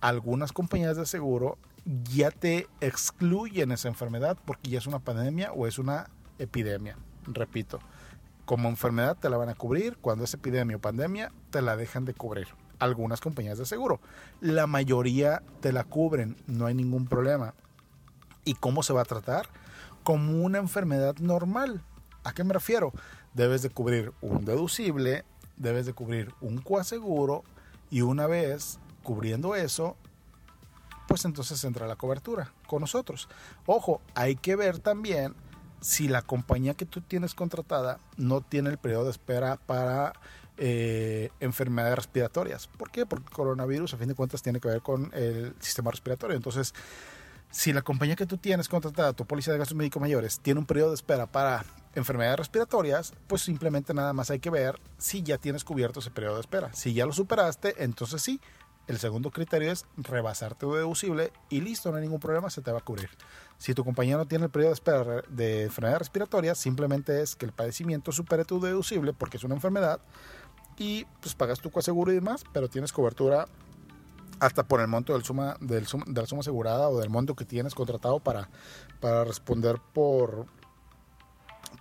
algunas 0.00 0.52
compañías 0.52 0.96
de 0.96 1.06
seguro 1.06 1.58
ya 2.12 2.30
te 2.30 2.68
excluyen 2.80 3.72
esa 3.72 3.88
enfermedad 3.88 4.36
porque 4.44 4.70
ya 4.70 4.78
es 4.78 4.86
una 4.86 4.98
pandemia 4.98 5.52
o 5.52 5.66
es 5.66 5.78
una 5.78 6.10
epidemia. 6.38 6.96
Repito, 7.26 7.80
como 8.46 8.68
enfermedad 8.68 9.18
te 9.20 9.28
la 9.28 9.36
van 9.36 9.48
a 9.48 9.54
cubrir, 9.54 9.98
cuando 10.00 10.24
es 10.24 10.32
epidemia 10.32 10.76
o 10.76 10.80
pandemia 10.80 11.32
te 11.50 11.60
la 11.60 11.76
dejan 11.76 12.04
de 12.04 12.14
cubrir. 12.14 12.46
Algunas 12.78 13.20
compañías 13.20 13.58
de 13.58 13.66
seguro. 13.66 14.00
La 14.40 14.66
mayoría 14.66 15.42
te 15.60 15.72
la 15.72 15.84
cubren, 15.84 16.36
no 16.46 16.66
hay 16.66 16.74
ningún 16.74 17.06
problema. 17.06 17.54
¿Y 18.44 18.54
cómo 18.54 18.82
se 18.82 18.92
va 18.92 19.02
a 19.02 19.04
tratar? 19.04 19.48
Como 20.04 20.44
una 20.44 20.58
enfermedad 20.58 21.16
normal. 21.18 21.82
¿A 22.22 22.32
qué 22.32 22.44
me 22.44 22.54
refiero? 22.54 22.92
Debes 23.34 23.62
de 23.62 23.70
cubrir 23.70 24.12
un 24.20 24.44
deducible, 24.44 25.24
debes 25.56 25.84
de 25.84 25.92
cubrir 25.92 26.32
un 26.40 26.58
coaseguro 26.58 27.42
y 27.90 28.02
una 28.02 28.28
vez 28.28 28.78
cubriendo 29.02 29.56
eso, 29.56 29.96
pues 31.08 31.24
entonces 31.24 31.62
entra 31.64 31.88
la 31.88 31.96
cobertura 31.96 32.52
con 32.68 32.80
nosotros. 32.80 33.28
Ojo, 33.64 34.00
hay 34.14 34.36
que 34.36 34.54
ver 34.54 34.78
también 34.78 35.34
si 35.80 36.08
la 36.08 36.22
compañía 36.22 36.74
que 36.74 36.86
tú 36.86 37.00
tienes 37.00 37.34
contratada 37.34 37.98
no 38.16 38.40
tiene 38.40 38.70
el 38.70 38.78
periodo 38.78 39.04
de 39.04 39.10
espera 39.10 39.56
para 39.56 40.12
eh, 40.58 41.30
enfermedades 41.40 41.96
respiratorias. 41.96 42.66
¿Por 42.66 42.90
qué? 42.90 43.04
Porque 43.06 43.30
coronavirus 43.30 43.94
a 43.94 43.98
fin 43.98 44.08
de 44.08 44.14
cuentas 44.14 44.42
tiene 44.42 44.60
que 44.60 44.68
ver 44.68 44.82
con 44.82 45.10
el 45.14 45.54
sistema 45.60 45.90
respiratorio. 45.90 46.36
Entonces, 46.36 46.74
si 47.50 47.72
la 47.72 47.82
compañía 47.82 48.16
que 48.16 48.26
tú 48.26 48.38
tienes 48.38 48.68
contratada, 48.68 49.12
tu 49.12 49.26
póliza 49.26 49.52
de 49.52 49.58
gastos 49.58 49.76
médicos 49.76 50.00
mayores, 50.00 50.40
tiene 50.40 50.60
un 50.60 50.66
periodo 50.66 50.90
de 50.90 50.94
espera 50.96 51.26
para 51.26 51.64
enfermedades 51.94 52.38
respiratorias, 52.38 53.14
pues 53.26 53.42
simplemente 53.42 53.94
nada 53.94 54.12
más 54.12 54.30
hay 54.30 54.38
que 54.38 54.50
ver 54.50 54.78
si 54.98 55.22
ya 55.22 55.38
tienes 55.38 55.64
cubierto 55.64 56.00
ese 56.00 56.10
periodo 56.10 56.34
de 56.34 56.42
espera. 56.42 56.72
Si 56.74 56.92
ya 56.92 57.06
lo 57.06 57.12
superaste, 57.12 57.82
entonces 57.82 58.22
sí. 58.22 58.40
El 58.86 58.98
segundo 58.98 59.30
criterio 59.30 59.72
es 59.72 59.84
rebasar 59.96 60.54
tu 60.54 60.72
deducible 60.74 61.32
y 61.48 61.60
listo, 61.60 61.90
no 61.90 61.96
hay 61.96 62.02
ningún 62.02 62.20
problema, 62.20 62.50
se 62.50 62.62
te 62.62 62.70
va 62.70 62.78
a 62.78 62.84
cubrir. 62.84 63.10
Si 63.58 63.74
tu 63.74 63.84
compañía 63.84 64.16
no 64.16 64.26
tiene 64.26 64.44
el 64.44 64.50
periodo 64.50 64.70
de 64.70 64.74
espera 64.74 65.22
de 65.28 65.64
enfermedad 65.64 65.98
respiratoria, 65.98 66.54
simplemente 66.54 67.20
es 67.20 67.34
que 67.34 67.46
el 67.46 67.52
padecimiento 67.52 68.12
supere 68.12 68.44
tu 68.44 68.60
deducible 68.60 69.12
porque 69.12 69.38
es 69.38 69.44
una 69.44 69.54
enfermedad 69.54 70.00
y 70.78 71.04
pues 71.20 71.34
pagas 71.34 71.60
tu 71.60 71.70
coaseguro 71.70 72.12
y 72.12 72.16
demás, 72.16 72.44
pero 72.52 72.68
tienes 72.68 72.92
cobertura 72.92 73.46
hasta 74.38 74.64
por 74.64 74.80
el 74.80 74.88
monto 74.88 75.14
del 75.14 75.24
suma, 75.24 75.56
del 75.60 75.86
de 76.06 76.20
la 76.20 76.26
suma 76.26 76.40
asegurada 76.40 76.88
o 76.88 76.98
del 77.00 77.10
monto 77.10 77.34
que 77.34 77.44
tienes 77.44 77.74
contratado 77.74 78.20
para, 78.20 78.50
para 79.00 79.24
responder 79.24 79.80
por, 79.94 80.46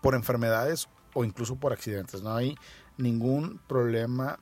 por 0.01 0.15
enfermedades 0.15 0.87
o 1.13 1.23
incluso 1.23 1.57
por 1.57 1.73
accidentes. 1.73 2.23
No 2.23 2.33
hay 2.33 2.55
ningún 2.97 3.59
problema 3.67 4.39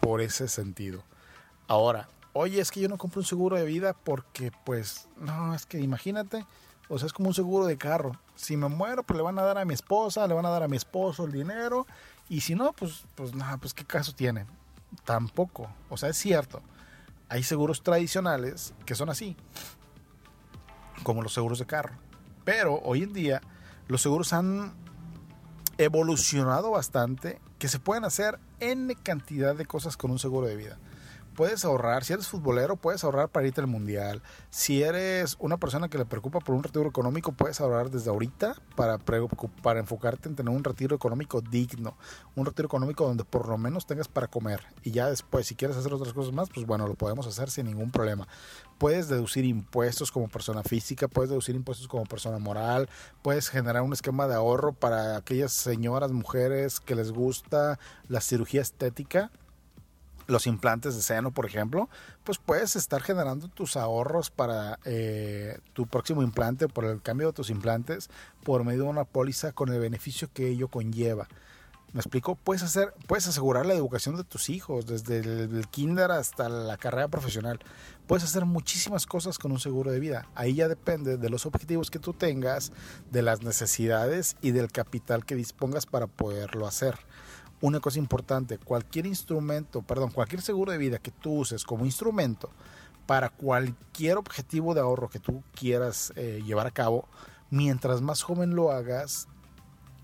por 0.00 0.20
ese 0.20 0.46
sentido. 0.48 1.02
Ahora, 1.68 2.08
oye, 2.32 2.60
es 2.60 2.70
que 2.70 2.80
yo 2.80 2.88
no 2.88 2.96
compro 2.96 3.20
un 3.20 3.26
seguro 3.26 3.56
de 3.56 3.64
vida 3.64 3.92
porque, 3.92 4.52
pues, 4.64 5.08
no, 5.16 5.52
es 5.52 5.66
que 5.66 5.80
imagínate, 5.80 6.46
o 6.88 6.98
sea, 6.98 7.06
es 7.06 7.12
como 7.12 7.28
un 7.28 7.34
seguro 7.34 7.66
de 7.66 7.76
carro. 7.76 8.12
Si 8.36 8.56
me 8.56 8.68
muero, 8.68 9.02
pues 9.02 9.16
le 9.16 9.22
van 9.24 9.38
a 9.38 9.42
dar 9.42 9.58
a 9.58 9.64
mi 9.64 9.74
esposa, 9.74 10.26
le 10.28 10.34
van 10.34 10.46
a 10.46 10.50
dar 10.50 10.62
a 10.62 10.68
mi 10.68 10.76
esposo 10.76 11.24
el 11.24 11.32
dinero, 11.32 11.86
y 12.28 12.42
si 12.42 12.54
no, 12.54 12.72
pues, 12.72 13.04
pues 13.16 13.34
nada, 13.34 13.56
pues 13.56 13.74
qué 13.74 13.84
caso 13.84 14.12
tiene. 14.12 14.46
Tampoco, 15.04 15.68
o 15.90 15.96
sea, 15.96 16.10
es 16.10 16.16
cierto. 16.16 16.62
Hay 17.28 17.42
seguros 17.42 17.82
tradicionales 17.82 18.74
que 18.84 18.94
son 18.94 19.10
así, 19.10 19.36
como 21.02 21.22
los 21.22 21.34
seguros 21.34 21.58
de 21.58 21.66
carro. 21.66 21.94
Pero 22.44 22.80
hoy 22.84 23.02
en 23.02 23.12
día 23.12 23.40
los 23.88 24.02
seguros 24.02 24.32
han 24.32 24.72
evolucionado 25.78 26.70
bastante, 26.70 27.40
que 27.58 27.66
se 27.66 27.80
pueden 27.80 28.04
hacer 28.04 28.38
N 28.60 28.94
cantidad 29.02 29.56
de 29.56 29.66
cosas 29.66 29.96
con 29.96 30.12
un 30.12 30.20
seguro 30.20 30.46
de 30.46 30.54
vida 30.54 30.78
puedes 31.36 31.64
ahorrar, 31.64 32.02
si 32.02 32.14
eres 32.14 32.26
futbolero, 32.26 32.76
puedes 32.76 33.04
ahorrar 33.04 33.28
para 33.28 33.46
irte 33.46 33.60
al 33.60 33.66
mundial. 33.66 34.22
Si 34.50 34.82
eres 34.82 35.36
una 35.38 35.58
persona 35.58 35.88
que 35.88 35.98
le 35.98 36.06
preocupa 36.06 36.40
por 36.40 36.54
un 36.54 36.62
retiro 36.62 36.88
económico, 36.88 37.32
puedes 37.32 37.60
ahorrar 37.60 37.90
desde 37.90 38.10
ahorita 38.10 38.56
para, 38.74 38.98
para 39.62 39.80
enfocarte 39.80 40.28
en 40.28 40.34
tener 40.34 40.52
un 40.52 40.64
retiro 40.64 40.96
económico 40.96 41.42
digno. 41.42 41.96
Un 42.34 42.46
retiro 42.46 42.66
económico 42.66 43.06
donde 43.06 43.24
por 43.24 43.48
lo 43.48 43.58
menos 43.58 43.86
tengas 43.86 44.08
para 44.08 44.26
comer. 44.26 44.62
Y 44.82 44.90
ya 44.90 45.08
después, 45.08 45.46
si 45.46 45.54
quieres 45.54 45.76
hacer 45.76 45.92
otras 45.92 46.14
cosas 46.14 46.32
más, 46.32 46.48
pues 46.48 46.66
bueno, 46.66 46.88
lo 46.88 46.94
podemos 46.94 47.26
hacer 47.26 47.50
sin 47.50 47.66
ningún 47.66 47.90
problema. 47.90 48.26
Puedes 48.78 49.08
deducir 49.08 49.44
impuestos 49.44 50.10
como 50.10 50.28
persona 50.28 50.62
física, 50.62 51.06
puedes 51.06 51.30
deducir 51.30 51.54
impuestos 51.54 51.86
como 51.86 52.04
persona 52.04 52.38
moral, 52.38 52.88
puedes 53.22 53.48
generar 53.48 53.82
un 53.82 53.92
esquema 53.92 54.26
de 54.26 54.34
ahorro 54.34 54.72
para 54.72 55.16
aquellas 55.16 55.52
señoras, 55.52 56.12
mujeres 56.12 56.80
que 56.80 56.94
les 56.94 57.12
gusta 57.12 57.78
la 58.08 58.20
cirugía 58.20 58.62
estética 58.62 59.30
los 60.26 60.46
implantes 60.46 60.94
de 60.96 61.02
seno, 61.02 61.30
por 61.30 61.46
ejemplo, 61.46 61.88
pues 62.24 62.38
puedes 62.38 62.76
estar 62.76 63.02
generando 63.02 63.48
tus 63.48 63.76
ahorros 63.76 64.30
para 64.30 64.78
eh, 64.84 65.58
tu 65.72 65.86
próximo 65.86 66.22
implante, 66.22 66.68
por 66.68 66.84
el 66.84 67.02
cambio 67.02 67.28
de 67.28 67.32
tus 67.32 67.50
implantes, 67.50 68.10
por 68.44 68.64
medio 68.64 68.84
de 68.84 68.90
una 68.90 69.04
póliza 69.04 69.52
con 69.52 69.68
el 69.70 69.80
beneficio 69.80 70.28
que 70.32 70.48
ello 70.48 70.68
conlleva. 70.68 71.28
¿Me 71.92 72.00
explico? 72.00 72.34
Puedes 72.34 72.62
hacer, 72.62 72.92
puedes 73.06 73.26
asegurar 73.26 73.64
la 73.64 73.72
educación 73.72 74.16
de 74.16 74.24
tus 74.24 74.50
hijos, 74.50 74.86
desde 74.86 75.20
el, 75.20 75.66
kinder 75.70 76.10
hasta 76.10 76.48
la 76.48 76.76
carrera 76.76 77.08
profesional. 77.08 77.58
Puedes 78.06 78.24
hacer 78.24 78.44
muchísimas 78.44 79.06
cosas 79.06 79.38
con 79.38 79.50
un 79.52 79.60
seguro 79.60 79.90
de 79.90 80.00
vida. 80.00 80.28
Ahí 80.34 80.56
ya 80.56 80.68
depende 80.68 81.16
de 81.16 81.30
los 81.30 81.46
objetivos 81.46 81.90
que 81.90 81.98
tú 81.98 82.12
tengas, 82.12 82.70
de 83.10 83.22
las 83.22 83.42
necesidades 83.42 84.36
y 84.42 84.50
del 84.50 84.70
capital 84.70 85.24
que 85.24 85.36
dispongas 85.36 85.86
para 85.86 86.06
poderlo 86.06 86.66
hacer 86.66 86.98
una 87.60 87.80
cosa 87.80 87.98
importante, 87.98 88.58
cualquier 88.58 89.06
instrumento, 89.06 89.82
perdón, 89.82 90.10
cualquier 90.10 90.42
seguro 90.42 90.72
de 90.72 90.78
vida 90.78 90.98
que 90.98 91.10
tú 91.10 91.32
uses 91.38 91.64
como 91.64 91.84
instrumento 91.84 92.50
para 93.06 93.30
cualquier 93.30 94.18
objetivo 94.18 94.74
de 94.74 94.80
ahorro 94.80 95.08
que 95.08 95.20
tú 95.20 95.42
quieras 95.54 96.12
eh, 96.16 96.42
llevar 96.44 96.66
a 96.66 96.72
cabo, 96.72 97.08
mientras 97.50 98.02
más 98.02 98.22
joven 98.22 98.54
lo 98.54 98.72
hagas, 98.72 99.28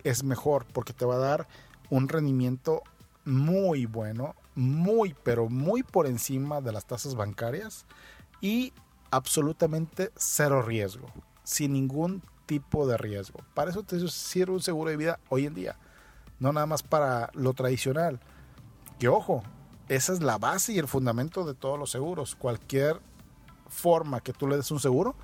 es 0.05 0.25
mejor 0.25 0.67
porque 0.73 0.93
te 0.93 1.05
va 1.05 1.17
a 1.17 1.19
dar 1.19 1.49
un 1.91 2.09
rendimiento 2.09 2.83
muy 3.25 3.87
bueno, 3.87 4.35
muy, 4.55 5.15
pero 5.23 5.49
muy 5.49 5.83
por 5.83 6.07
encima 6.07 6.61
de 6.61 6.73
las 6.73 6.87
tasas 6.87 7.15
bancarias 7.15 7.87
y 8.41 8.73
absolutamente 9.11 10.11
cero 10.17 10.63
riesgo, 10.63 11.09
sin 11.45 11.73
ningún 11.75 12.23
tipo 12.47 12.87
de 12.87 12.97
riesgo. 12.97 13.41
Para 13.55 13.71
eso 13.71 13.83
te 13.83 14.09
sirve 14.09 14.55
un 14.55 14.63
seguro 14.63 14.91
de 14.91 14.97
vida 14.97 15.21
hoy 15.29 15.47
en 15.47 15.55
día 15.55 15.77
no 16.43 16.53
nada 16.53 16.67
más 16.67 16.83
para 16.83 17.31
lo 17.35 17.55
tradicional. 17.55 18.19
Que 18.99 19.07
ojo, 19.07 19.45
esa 19.89 20.13
es 20.13 20.23
la 20.23 20.39
base 20.39 20.73
y 20.73 20.79
el 20.79 20.89
fundamento 20.89 21.45
de 21.45 21.55
todos 21.55 21.79
los 21.79 21.91
seguros. 21.91 22.35
Cualquier 22.35 23.01
forma 23.69 24.21
que 24.21 24.33
tú 24.33 24.49
le 24.49 24.57
des 24.57 24.71
un 24.73 24.81
seguro, 24.81 25.15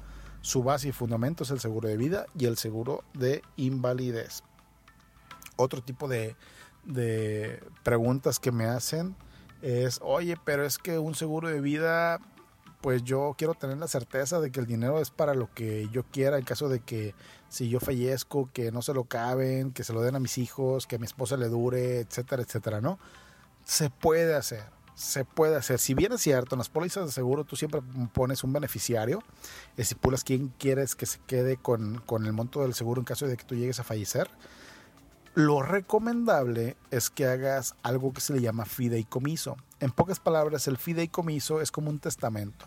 su 0.42 0.62
base 0.62 0.88
y 0.88 0.92
fundamento 0.92 1.42
es 1.42 1.50
el 1.50 1.58
seguro 1.58 1.88
de 1.88 1.96
vida 1.96 2.26
y 2.38 2.46
el 2.46 2.56
seguro 2.56 3.02
de 3.14 3.42
invalidez. 3.56 4.44
Otro 5.56 5.82
tipo 5.82 6.06
de, 6.06 6.36
de 6.84 7.64
preguntas 7.82 8.38
que 8.38 8.52
me 8.52 8.66
hacen 8.66 9.16
es, 9.60 9.98
oye, 10.02 10.36
pero 10.44 10.64
es 10.64 10.78
que 10.78 11.00
un 11.00 11.16
seguro 11.16 11.48
de 11.48 11.60
vida, 11.60 12.20
pues 12.80 13.02
yo 13.02 13.34
quiero 13.36 13.54
tener 13.54 13.78
la 13.78 13.88
certeza 13.88 14.38
de 14.38 14.52
que 14.52 14.60
el 14.60 14.66
dinero 14.66 15.00
es 15.00 15.10
para 15.10 15.34
lo 15.34 15.52
que 15.52 15.88
yo 15.90 16.04
quiera 16.04 16.38
en 16.38 16.44
caso 16.44 16.68
de 16.68 16.78
que 16.78 17.16
si 17.48 17.68
yo 17.68 17.80
fallezco, 17.80 18.50
que 18.52 18.70
no 18.70 18.82
se 18.82 18.94
lo 18.94 19.04
caben, 19.04 19.72
que 19.72 19.84
se 19.84 19.92
lo 19.92 20.02
den 20.02 20.16
a 20.16 20.20
mis 20.20 20.38
hijos, 20.38 20.86
que 20.86 20.96
a 20.96 20.98
mi 20.98 21.06
esposa 21.06 21.36
le 21.36 21.48
dure, 21.48 22.00
etcétera, 22.00 22.42
etcétera, 22.42 22.80
¿no? 22.80 22.98
Se 23.64 23.90
puede 23.90 24.34
hacer, 24.34 24.64
se 24.94 25.24
puede 25.24 25.56
hacer. 25.56 25.78
Si 25.78 25.94
bien 25.94 26.12
es 26.12 26.20
cierto, 26.20 26.54
en 26.54 26.58
las 26.58 26.68
pólizas 26.68 27.06
de 27.06 27.12
seguro 27.12 27.44
tú 27.44 27.56
siempre 27.56 27.80
pones 28.12 28.44
un 28.44 28.52
beneficiario, 28.52 29.22
estipulas 29.76 30.24
quién 30.24 30.52
quieres 30.58 30.94
que 30.94 31.06
se 31.06 31.20
quede 31.26 31.56
con, 31.56 32.02
con 32.04 32.26
el 32.26 32.32
monto 32.32 32.62
del 32.62 32.74
seguro 32.74 33.00
en 33.00 33.04
caso 33.04 33.26
de 33.26 33.36
que 33.36 33.44
tú 33.44 33.54
llegues 33.54 33.80
a 33.80 33.84
fallecer. 33.84 34.30
Lo 35.34 35.62
recomendable 35.62 36.76
es 36.90 37.10
que 37.10 37.26
hagas 37.26 37.76
algo 37.82 38.12
que 38.12 38.20
se 38.20 38.32
le 38.32 38.40
llama 38.40 38.64
fideicomiso. 38.64 39.56
En 39.78 39.92
pocas 39.92 40.18
palabras, 40.18 40.66
el 40.66 40.78
fideicomiso 40.78 41.60
es 41.60 41.70
como 41.70 41.90
un 41.90 42.00
testamento. 42.00 42.66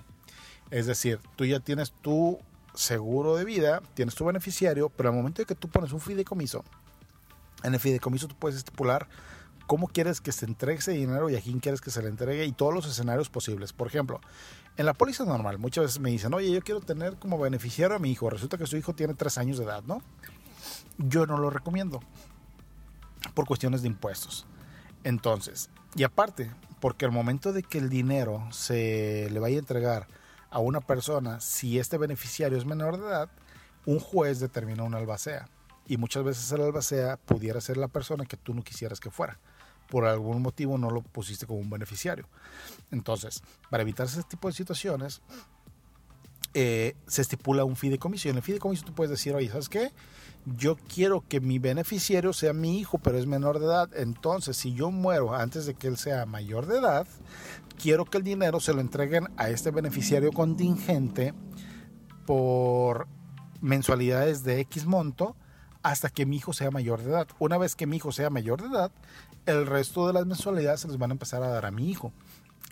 Es 0.69 0.85
decir, 0.85 1.19
tú 1.35 1.43
ya 1.43 1.59
tienes 1.59 1.91
tu 1.91 2.39
seguro 2.73 3.35
de 3.35 3.45
vida, 3.45 3.81
tienes 3.93 4.15
tu 4.15 4.25
beneficiario, 4.25 4.89
pero 4.89 5.09
al 5.09 5.15
momento 5.15 5.41
de 5.41 5.45
que 5.45 5.55
tú 5.55 5.69
pones 5.69 5.91
un 5.91 5.99
fideicomiso, 5.99 6.63
en 7.63 7.73
el 7.73 7.79
fideicomiso 7.79 8.27
tú 8.27 8.35
puedes 8.35 8.57
estipular 8.57 9.07
cómo 9.67 9.87
quieres 9.87 10.19
que 10.19 10.31
se 10.31 10.45
entregue 10.45 10.79
ese 10.79 10.91
dinero 10.91 11.29
y 11.29 11.35
a 11.35 11.41
quién 11.41 11.59
quieres 11.59 11.79
que 11.79 11.91
se 11.91 12.01
le 12.01 12.09
entregue 12.09 12.45
y 12.45 12.51
todos 12.51 12.73
los 12.73 12.85
escenarios 12.85 13.29
posibles. 13.29 13.71
Por 13.71 13.87
ejemplo, 13.87 14.19
en 14.77 14.85
la 14.85 14.93
póliza 14.93 15.23
normal, 15.23 15.59
muchas 15.59 15.85
veces 15.85 15.99
me 15.99 16.09
dicen, 16.09 16.33
oye, 16.33 16.51
yo 16.51 16.61
quiero 16.61 16.81
tener 16.81 17.15
como 17.17 17.39
beneficiario 17.39 17.95
a 17.95 17.99
mi 17.99 18.11
hijo. 18.11 18.29
Resulta 18.29 18.57
que 18.57 18.67
su 18.67 18.75
hijo 18.77 18.93
tiene 18.93 19.13
tres 19.13 19.37
años 19.37 19.57
de 19.57 19.65
edad, 19.65 19.83
¿no? 19.85 20.01
Yo 20.97 21.25
no 21.25 21.37
lo 21.37 21.49
recomiendo 21.49 22.01
por 23.33 23.45
cuestiones 23.45 23.81
de 23.81 23.87
impuestos. 23.87 24.45
Entonces, 25.03 25.69
y 25.95 26.03
aparte, 26.03 26.51
porque 26.79 27.05
al 27.05 27.11
momento 27.11 27.53
de 27.53 27.63
que 27.63 27.77
el 27.77 27.89
dinero 27.89 28.47
se 28.51 29.29
le 29.31 29.39
vaya 29.39 29.55
a 29.55 29.59
entregar 29.59 30.07
a 30.51 30.59
una 30.59 30.81
persona, 30.81 31.39
si 31.39 31.79
este 31.79 31.97
beneficiario 31.97 32.57
es 32.57 32.65
menor 32.65 32.97
de 32.97 33.07
edad, 33.07 33.29
un 33.85 33.99
juez 33.99 34.39
determina 34.39 34.83
una 34.83 34.97
albacea. 34.97 35.49
Y 35.87 35.97
muchas 35.97 36.23
veces 36.23 36.51
el 36.51 36.61
albacea 36.61 37.17
pudiera 37.17 37.59
ser 37.61 37.77
la 37.77 37.87
persona 37.87 38.25
que 38.25 38.37
tú 38.37 38.53
no 38.53 38.61
quisieras 38.61 38.99
que 38.99 39.09
fuera. 39.09 39.39
Por 39.89 40.05
algún 40.05 40.41
motivo 40.41 40.77
no 40.77 40.91
lo 40.91 41.01
pusiste 41.01 41.47
como 41.47 41.59
un 41.59 41.69
beneficiario. 41.69 42.27
Entonces, 42.91 43.41
para 43.69 43.81
evitar 43.81 44.05
ese 44.05 44.23
tipo 44.23 44.47
de 44.47 44.53
situaciones, 44.53 45.21
eh, 46.53 46.95
se 47.07 47.21
estipula 47.21 47.63
un 47.63 47.75
fideicomiso. 47.75 48.27
Y 48.27 48.31
en 48.31 48.37
el 48.37 48.43
fideicomiso 48.43 48.85
tú 48.85 48.93
puedes 48.93 49.09
decir, 49.09 49.33
oye, 49.33 49.49
¿sabes 49.49 49.69
qué? 49.69 49.91
Yo 50.45 50.75
quiero 50.75 51.23
que 51.27 51.39
mi 51.39 51.59
beneficiario 51.59 52.33
sea 52.33 52.53
mi 52.53 52.79
hijo, 52.79 52.97
pero 52.97 53.17
es 53.17 53.27
menor 53.27 53.59
de 53.59 53.65
edad. 53.65 53.89
Entonces, 53.95 54.57
si 54.57 54.73
yo 54.73 54.91
muero 54.91 55.35
antes 55.35 55.65
de 55.65 55.75
que 55.75 55.87
él 55.87 55.97
sea 55.97 56.25
mayor 56.25 56.65
de 56.65 56.79
edad, 56.79 57.07
quiero 57.81 58.05
que 58.05 58.17
el 58.17 58.23
dinero 58.23 58.59
se 58.59 58.73
lo 58.73 58.81
entreguen 58.81 59.27
a 59.37 59.49
este 59.49 59.71
beneficiario 59.71 60.31
contingente 60.31 61.33
por 62.25 63.07
mensualidades 63.61 64.43
de 64.43 64.59
X 64.61 64.85
monto 64.85 65.35
hasta 65.83 66.09
que 66.09 66.25
mi 66.25 66.37
hijo 66.37 66.53
sea 66.53 66.71
mayor 66.71 67.01
de 67.01 67.11
edad. 67.11 67.27
Una 67.39 67.57
vez 67.57 67.75
que 67.75 67.87
mi 67.87 67.97
hijo 67.97 68.11
sea 68.11 68.29
mayor 68.29 68.61
de 68.61 68.67
edad, 68.67 68.91
el 69.45 69.65
resto 69.65 70.07
de 70.07 70.13
las 70.13 70.25
mensualidades 70.25 70.81
se 70.81 70.87
les 70.87 70.97
van 70.97 71.11
a 71.11 71.13
empezar 71.13 71.43
a 71.43 71.49
dar 71.49 71.65
a 71.65 71.71
mi 71.71 71.89
hijo. 71.89 72.11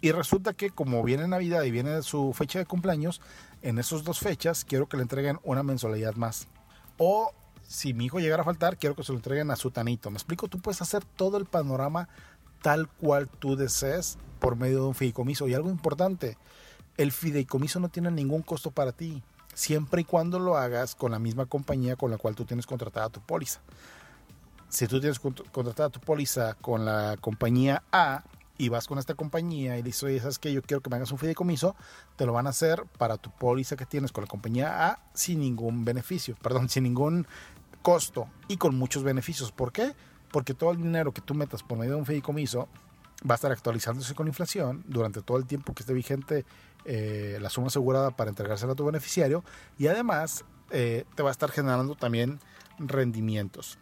Y 0.01 0.12
resulta 0.12 0.53
que 0.53 0.69
como 0.69 1.03
viene 1.03 1.27
Navidad 1.27 1.63
y 1.63 1.71
viene 1.71 2.01
su 2.03 2.34
fecha 2.34 2.60
de 2.60 2.65
cumpleaños, 2.65 3.21
en 3.62 3.79
esas 3.79 4.03
dos 4.03 4.19
fechas 4.19 4.63
quiero 4.63 4.88
que 4.88 4.97
le 4.97 5.03
entreguen 5.03 5.39
una 5.43 5.63
mensualidad 5.63 6.15
más. 6.15 6.47
O 6.97 7.34
si 7.69 7.93
mi 7.93 8.05
hijo 8.05 8.19
llegara 8.19 8.41
a 8.41 8.45
faltar, 8.45 8.77
quiero 8.77 8.95
que 8.95 9.03
se 9.03 9.12
lo 9.12 9.19
entreguen 9.19 9.51
a 9.51 9.55
su 9.55 9.69
tanito. 9.69 10.10
Me 10.10 10.17
explico, 10.17 10.47
tú 10.47 10.60
puedes 10.60 10.82
hacer 10.82 11.05
todo 11.05 11.38
el 11.38 11.45
panorama 11.45 12.10
tal 12.63 12.88
cual 12.89 13.29
tú 13.29 13.55
desees 13.55 14.17
por 14.39 14.55
medio 14.55 14.82
de 14.82 14.88
un 14.88 14.95
fideicomiso. 14.95 15.47
Y 15.47 15.53
algo 15.53 15.69
importante, 15.69 16.36
el 16.97 17.12
fideicomiso 17.12 17.79
no 17.79 17.89
tiene 17.89 18.10
ningún 18.10 18.41
costo 18.41 18.71
para 18.71 18.91
ti, 18.91 19.21
siempre 19.53 20.01
y 20.01 20.03
cuando 20.03 20.39
lo 20.39 20.58
hagas 20.58 20.95
con 20.95 21.12
la 21.12 21.19
misma 21.19 21.45
compañía 21.45 21.95
con 21.95 22.10
la 22.10 22.17
cual 22.17 22.34
tú 22.34 22.43
tienes 22.43 22.65
contratada 22.65 23.10
tu 23.10 23.21
póliza. 23.21 23.62
Si 24.67 24.88
tú 24.88 24.99
tienes 24.99 25.19
contratada 25.19 25.89
tu 25.89 25.99
póliza 25.99 26.55
con 26.55 26.86
la 26.86 27.17
compañía 27.21 27.84
A 27.91 28.23
y 28.58 28.69
vas 28.69 28.88
con 28.88 28.97
esta 28.97 29.13
compañía 29.13 29.77
y 29.77 29.84
dices, 29.84 30.03
oye, 30.03 30.19
¿sabes 30.19 30.39
qué? 30.39 30.51
Yo 30.51 30.63
quiero 30.63 30.82
que 30.82 30.89
me 30.89 30.95
hagas 30.95 31.12
un 31.12 31.19
fideicomiso, 31.19 31.75
te 32.15 32.25
lo 32.25 32.34
van 32.34 32.47
a 32.47 32.49
hacer 32.49 32.84
para 32.97 33.17
tu 33.17 33.29
póliza 33.29 33.75
que 33.75 33.86
tienes 33.86 34.12
con 34.12 34.23
la 34.23 34.27
compañía 34.27 34.88
A 34.88 34.99
sin 35.13 35.39
ningún 35.39 35.86
beneficio, 35.86 36.36
perdón, 36.41 36.67
sin 36.69 36.84
ningún 36.84 37.27
costo 37.81 38.29
y 38.47 38.57
con 38.57 38.75
muchos 38.75 39.03
beneficios. 39.03 39.51
¿Por 39.51 39.71
qué? 39.71 39.95
Porque 40.31 40.53
todo 40.53 40.71
el 40.71 40.77
dinero 40.77 41.13
que 41.13 41.21
tú 41.21 41.33
metas 41.33 41.63
por 41.63 41.77
medio 41.77 41.93
de 41.93 41.99
un 41.99 42.05
fideicomiso 42.05 42.67
va 43.29 43.33
a 43.33 43.35
estar 43.35 43.51
actualizándose 43.51 44.15
con 44.15 44.27
inflación 44.27 44.83
durante 44.87 45.21
todo 45.21 45.37
el 45.37 45.45
tiempo 45.45 45.73
que 45.73 45.83
esté 45.83 45.93
vigente 45.93 46.45
eh, 46.85 47.37
la 47.41 47.49
suma 47.49 47.67
asegurada 47.67 48.11
para 48.11 48.29
entregársela 48.29 48.73
a 48.73 48.75
tu 48.75 48.85
beneficiario 48.85 49.43
y 49.77 49.87
además 49.87 50.45
eh, 50.71 51.05
te 51.15 51.23
va 51.23 51.29
a 51.29 51.31
estar 51.31 51.51
generando 51.51 51.95
también 51.95 52.39
rendimientos. 52.77 53.77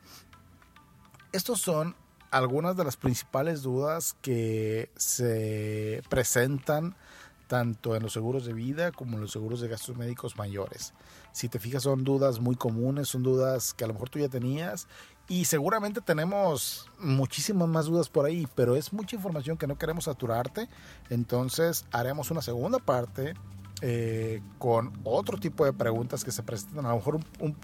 Estos 1.31 1.61
son 1.61 1.95
algunas 2.31 2.75
de 2.75 2.83
las 2.83 2.97
principales 2.97 3.61
dudas 3.61 4.15
que 4.21 4.91
se 4.95 6.01
presentan 6.09 6.95
tanto 7.47 7.95
en 7.95 8.03
los 8.03 8.13
seguros 8.13 8.45
de 8.45 8.53
vida 8.53 8.91
como 8.91 9.15
en 9.15 9.21
los 9.21 9.31
seguros 9.31 9.61
de 9.61 9.67
gastos 9.67 9.95
médicos 9.97 10.37
mayores. 10.37 10.93
Si 11.37 11.49
te 11.49 11.59
fijas, 11.59 11.83
son 11.83 12.03
dudas 12.03 12.39
muy 12.39 12.55
comunes, 12.55 13.09
son 13.09 13.21
dudas 13.21 13.75
que 13.75 13.83
a 13.83 13.87
lo 13.87 13.93
mejor 13.93 14.09
tú 14.09 14.17
ya 14.17 14.27
tenías 14.27 14.87
y 15.27 15.45
seguramente 15.45 16.01
tenemos 16.01 16.89
muchísimas 16.97 17.67
más 17.67 17.85
dudas 17.85 18.09
por 18.09 18.25
ahí, 18.25 18.47
pero 18.55 18.75
es 18.75 18.91
mucha 18.91 19.15
información 19.15 19.55
que 19.55 19.67
no 19.67 19.77
queremos 19.77 20.05
saturarte, 20.05 20.67
entonces 21.11 21.85
haremos 21.91 22.31
una 22.31 22.41
segunda 22.41 22.79
parte 22.79 23.35
eh, 23.83 24.41
con 24.57 24.91
otro 25.03 25.37
tipo 25.37 25.63
de 25.63 25.73
preguntas 25.73 26.23
que 26.23 26.31
se 26.31 26.41
presentan, 26.41 26.87
a 26.87 26.89
lo 26.89 26.95
mejor 26.95 27.19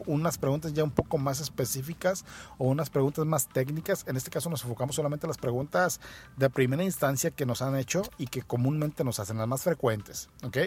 unas 0.06 0.38
preguntas 0.38 0.72
ya 0.74 0.84
un 0.84 0.92
poco 0.92 1.18
más 1.18 1.42
específicas 1.42 2.26
o 2.60 2.66
unas 2.66 2.92
preguntas 2.92 3.26
más 3.26 3.48
técnicas. 3.48 4.06
En 4.08 4.18
este 4.18 4.30
caso 4.30 4.52
nos 4.52 4.62
enfocamos 4.62 4.96
solamente 4.96 5.26
en 5.26 5.30
las 5.30 5.40
preguntas 5.40 6.00
de 6.38 6.52
primera 6.52 6.84
instancia 6.84 7.32
que 7.32 7.48
nos 7.48 7.64
han 7.64 7.76
hecho 7.76 8.04
y 8.20 8.28
que 8.28 8.44
comúnmente 8.44 9.04
nos 9.04 9.20
hacen 9.20 9.40
las 9.40 9.48
más 9.48 9.64
frecuentes. 9.64 10.30
¿ok? 10.44 10.58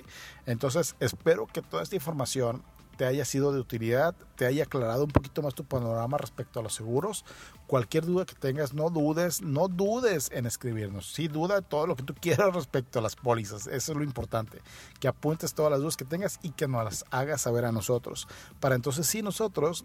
Entonces 0.46 0.96
espero 0.98 1.46
que 1.46 1.62
toda 1.62 1.84
esta 1.84 1.94
información 1.94 2.64
te 2.96 3.04
haya 3.04 3.24
sido 3.24 3.52
de 3.52 3.60
utilidad, 3.60 4.14
te 4.36 4.46
haya 4.46 4.64
aclarado 4.64 5.04
un 5.04 5.10
poquito 5.10 5.42
más 5.42 5.54
tu 5.54 5.64
panorama 5.64 6.18
respecto 6.18 6.60
a 6.60 6.62
los 6.62 6.74
seguros. 6.74 7.24
Cualquier 7.66 8.06
duda 8.06 8.24
que 8.24 8.34
tengas, 8.34 8.74
no 8.74 8.90
dudes, 8.90 9.42
no 9.42 9.68
dudes 9.68 10.30
en 10.32 10.46
escribirnos. 10.46 11.12
Sí, 11.12 11.28
duda 11.28 11.62
todo 11.62 11.86
lo 11.86 11.96
que 11.96 12.02
tú 12.02 12.14
quieras 12.20 12.54
respecto 12.54 12.98
a 12.98 13.02
las 13.02 13.16
pólizas. 13.16 13.66
Eso 13.66 13.92
es 13.92 13.98
lo 13.98 14.04
importante. 14.04 14.60
Que 15.00 15.08
apuntes 15.08 15.54
todas 15.54 15.70
las 15.70 15.80
dudas 15.80 15.96
que 15.96 16.04
tengas 16.04 16.38
y 16.42 16.50
que 16.50 16.68
nos 16.68 16.84
las 16.84 17.04
hagas 17.10 17.42
saber 17.42 17.64
a 17.64 17.72
nosotros. 17.72 18.28
Para 18.60 18.74
entonces 18.74 19.06
sí 19.06 19.22
nosotros 19.22 19.84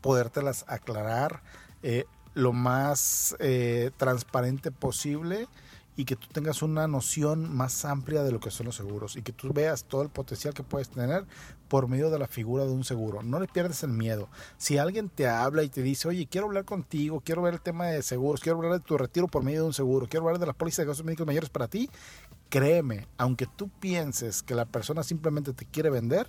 podértelas 0.00 0.64
aclarar 0.68 1.42
eh, 1.82 2.06
lo 2.34 2.52
más 2.52 3.36
eh, 3.38 3.90
transparente 3.96 4.70
posible 4.70 5.48
y 6.00 6.06
que 6.06 6.16
tú 6.16 6.28
tengas 6.32 6.62
una 6.62 6.88
noción 6.88 7.54
más 7.54 7.84
amplia 7.84 8.22
de 8.22 8.32
lo 8.32 8.40
que 8.40 8.50
son 8.50 8.64
los 8.64 8.76
seguros 8.76 9.16
y 9.16 9.22
que 9.22 9.32
tú 9.32 9.52
veas 9.52 9.84
todo 9.84 10.00
el 10.00 10.08
potencial 10.08 10.54
que 10.54 10.62
puedes 10.62 10.88
tener 10.88 11.26
por 11.68 11.88
medio 11.88 12.08
de 12.08 12.18
la 12.18 12.26
figura 12.26 12.64
de 12.64 12.72
un 12.72 12.84
seguro. 12.84 13.22
No 13.22 13.38
le 13.38 13.46
pierdes 13.46 13.82
el 13.82 13.90
miedo. 13.90 14.30
Si 14.56 14.78
alguien 14.78 15.10
te 15.10 15.28
habla 15.28 15.62
y 15.62 15.68
te 15.68 15.82
dice, 15.82 16.08
oye, 16.08 16.26
quiero 16.26 16.46
hablar 16.46 16.64
contigo, 16.64 17.20
quiero 17.22 17.42
ver 17.42 17.52
el 17.52 17.60
tema 17.60 17.88
de 17.88 18.02
seguros, 18.02 18.40
quiero 18.40 18.56
hablar 18.56 18.72
de 18.72 18.80
tu 18.80 18.96
retiro 18.96 19.28
por 19.28 19.44
medio 19.44 19.60
de 19.60 19.66
un 19.66 19.74
seguro, 19.74 20.06
quiero 20.08 20.24
hablar 20.24 20.40
de 20.40 20.46
las 20.46 20.56
pólizas 20.56 20.78
de 20.78 20.86
gastos 20.86 21.04
médicos 21.04 21.26
mayores 21.26 21.50
para 21.50 21.68
ti, 21.68 21.90
créeme, 22.48 23.06
aunque 23.18 23.46
tú 23.46 23.68
pienses 23.68 24.42
que 24.42 24.54
la 24.54 24.64
persona 24.64 25.02
simplemente 25.02 25.52
te 25.52 25.66
quiere 25.66 25.90
vender, 25.90 26.26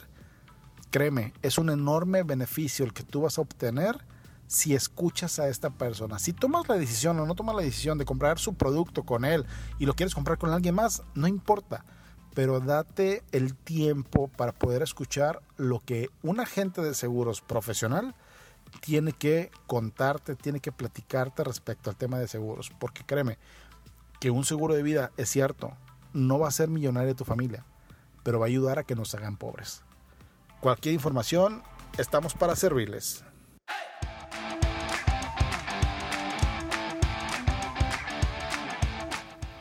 créeme, 0.90 1.32
es 1.44 1.58
un 1.58 1.70
enorme 1.70 2.24
beneficio 2.24 2.84
el 2.84 2.92
que 2.92 3.04
tú 3.04 3.22
vas 3.22 3.38
a 3.38 3.42
obtener 3.42 4.04
si 4.52 4.76
escuchas 4.76 5.40
a 5.40 5.48
esta 5.48 5.70
persona. 5.70 6.20
Si 6.20 6.34
tomas 6.34 6.68
la 6.68 6.76
decisión 6.76 7.18
o 7.18 7.26
no 7.26 7.36
tomas 7.36 7.56
la 7.56 7.62
decisión 7.62 7.98
de 7.98 8.04
comprar 8.04 8.38
su 8.38 8.54
producto 8.54 9.04
con 9.04 9.24
él 9.24 9.46
y 9.80 9.86
lo 9.86 9.94
quieres 9.94 10.14
comprar 10.14 10.38
con 10.38 10.50
alguien 10.50 10.76
más, 10.76 11.04
no 11.16 11.28
importa. 11.28 11.86
Pero 12.34 12.60
date 12.60 13.24
el 13.32 13.56
tiempo 13.56 14.28
para 14.28 14.52
poder 14.52 14.82
escuchar 14.82 15.42
lo 15.56 15.80
que 15.80 16.10
un 16.22 16.42
agente 16.42 16.82
de 16.82 16.94
seguros 16.94 17.40
profesional 17.40 18.14
tiene 18.82 19.14
que 19.14 19.52
contarte, 19.68 20.36
tiene 20.36 20.60
que 20.60 20.74
platicarte 20.74 21.46
respecto 21.46 21.90
al 21.90 21.96
tema 21.96 22.20
de 22.20 22.28
seguros. 22.28 22.74
Porque 22.78 23.06
créeme, 23.06 23.38
que 24.20 24.32
un 24.32 24.44
seguro 24.44 24.74
de 24.74 24.84
vida 24.84 25.14
es 25.16 25.30
cierto, 25.30 25.78
no 26.12 26.40
va 26.40 26.50
a 26.50 26.52
ser 26.52 26.68
millonario 26.68 27.16
tu 27.16 27.24
familia, 27.24 27.64
pero 28.22 28.40
va 28.40 28.48
a 28.48 28.50
ayudar 28.50 28.80
a 28.80 28.84
que 28.84 28.96
nos 28.96 29.16
hagan 29.16 29.38
pobres. 29.38 29.82
Cualquier 30.60 30.94
información, 30.94 31.64
estamos 31.98 32.34
para 32.34 32.58
servirles. 32.58 33.24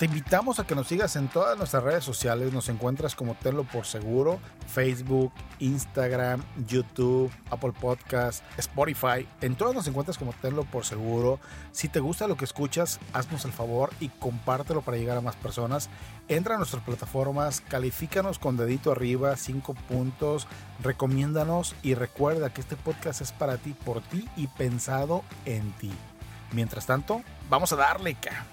Te 0.01 0.07
invitamos 0.07 0.59
a 0.59 0.67
que 0.67 0.75
nos 0.75 0.87
sigas 0.87 1.15
en 1.17 1.29
todas 1.29 1.59
nuestras 1.59 1.83
redes 1.83 2.05
sociales. 2.05 2.55
Nos 2.55 2.71
encuentras 2.71 3.15
como 3.15 3.35
Tenlo 3.35 3.65
por 3.65 3.85
Seguro, 3.85 4.41
Facebook, 4.67 5.31
Instagram, 5.59 6.43
YouTube, 6.67 7.31
Apple 7.51 7.75
Podcast, 7.79 8.43
Spotify. 8.57 9.29
En 9.43 9.57
todas 9.57 9.75
nos 9.75 9.87
encuentras 9.89 10.17
como 10.17 10.33
Tenlo 10.33 10.65
por 10.65 10.87
Seguro. 10.87 11.39
Si 11.73 11.91
te 11.91 12.01
gusta 12.01 12.29
lo 12.29 12.39
que 12.39 12.47
escuchas, 12.47 12.99
haznos 13.13 13.45
el 13.45 13.53
favor 13.53 13.91
y 14.01 14.09
compártelo 14.09 14.81
para 14.81 14.97
llegar 14.97 15.19
a 15.19 15.21
más 15.21 15.37
personas. 15.37 15.91
Entra 16.29 16.55
a 16.55 16.57
nuestras 16.57 16.83
plataformas, 16.83 17.61
califícanos 17.61 18.39
con 18.39 18.57
dedito 18.57 18.93
arriba, 18.93 19.37
cinco 19.37 19.75
puntos, 19.75 20.47
recomiéndanos 20.83 21.75
y 21.83 21.93
recuerda 21.93 22.55
que 22.55 22.63
este 22.63 22.77
podcast 22.77 23.21
es 23.21 23.33
para 23.33 23.59
ti, 23.59 23.75
por 23.75 24.01
ti 24.01 24.27
y 24.35 24.47
pensado 24.47 25.25
en 25.45 25.73
ti. 25.73 25.93
Mientras 26.53 26.87
tanto, 26.87 27.21
vamos 27.51 27.75
a 27.75 27.77
darle, 27.77 28.15
ca. 28.15 28.47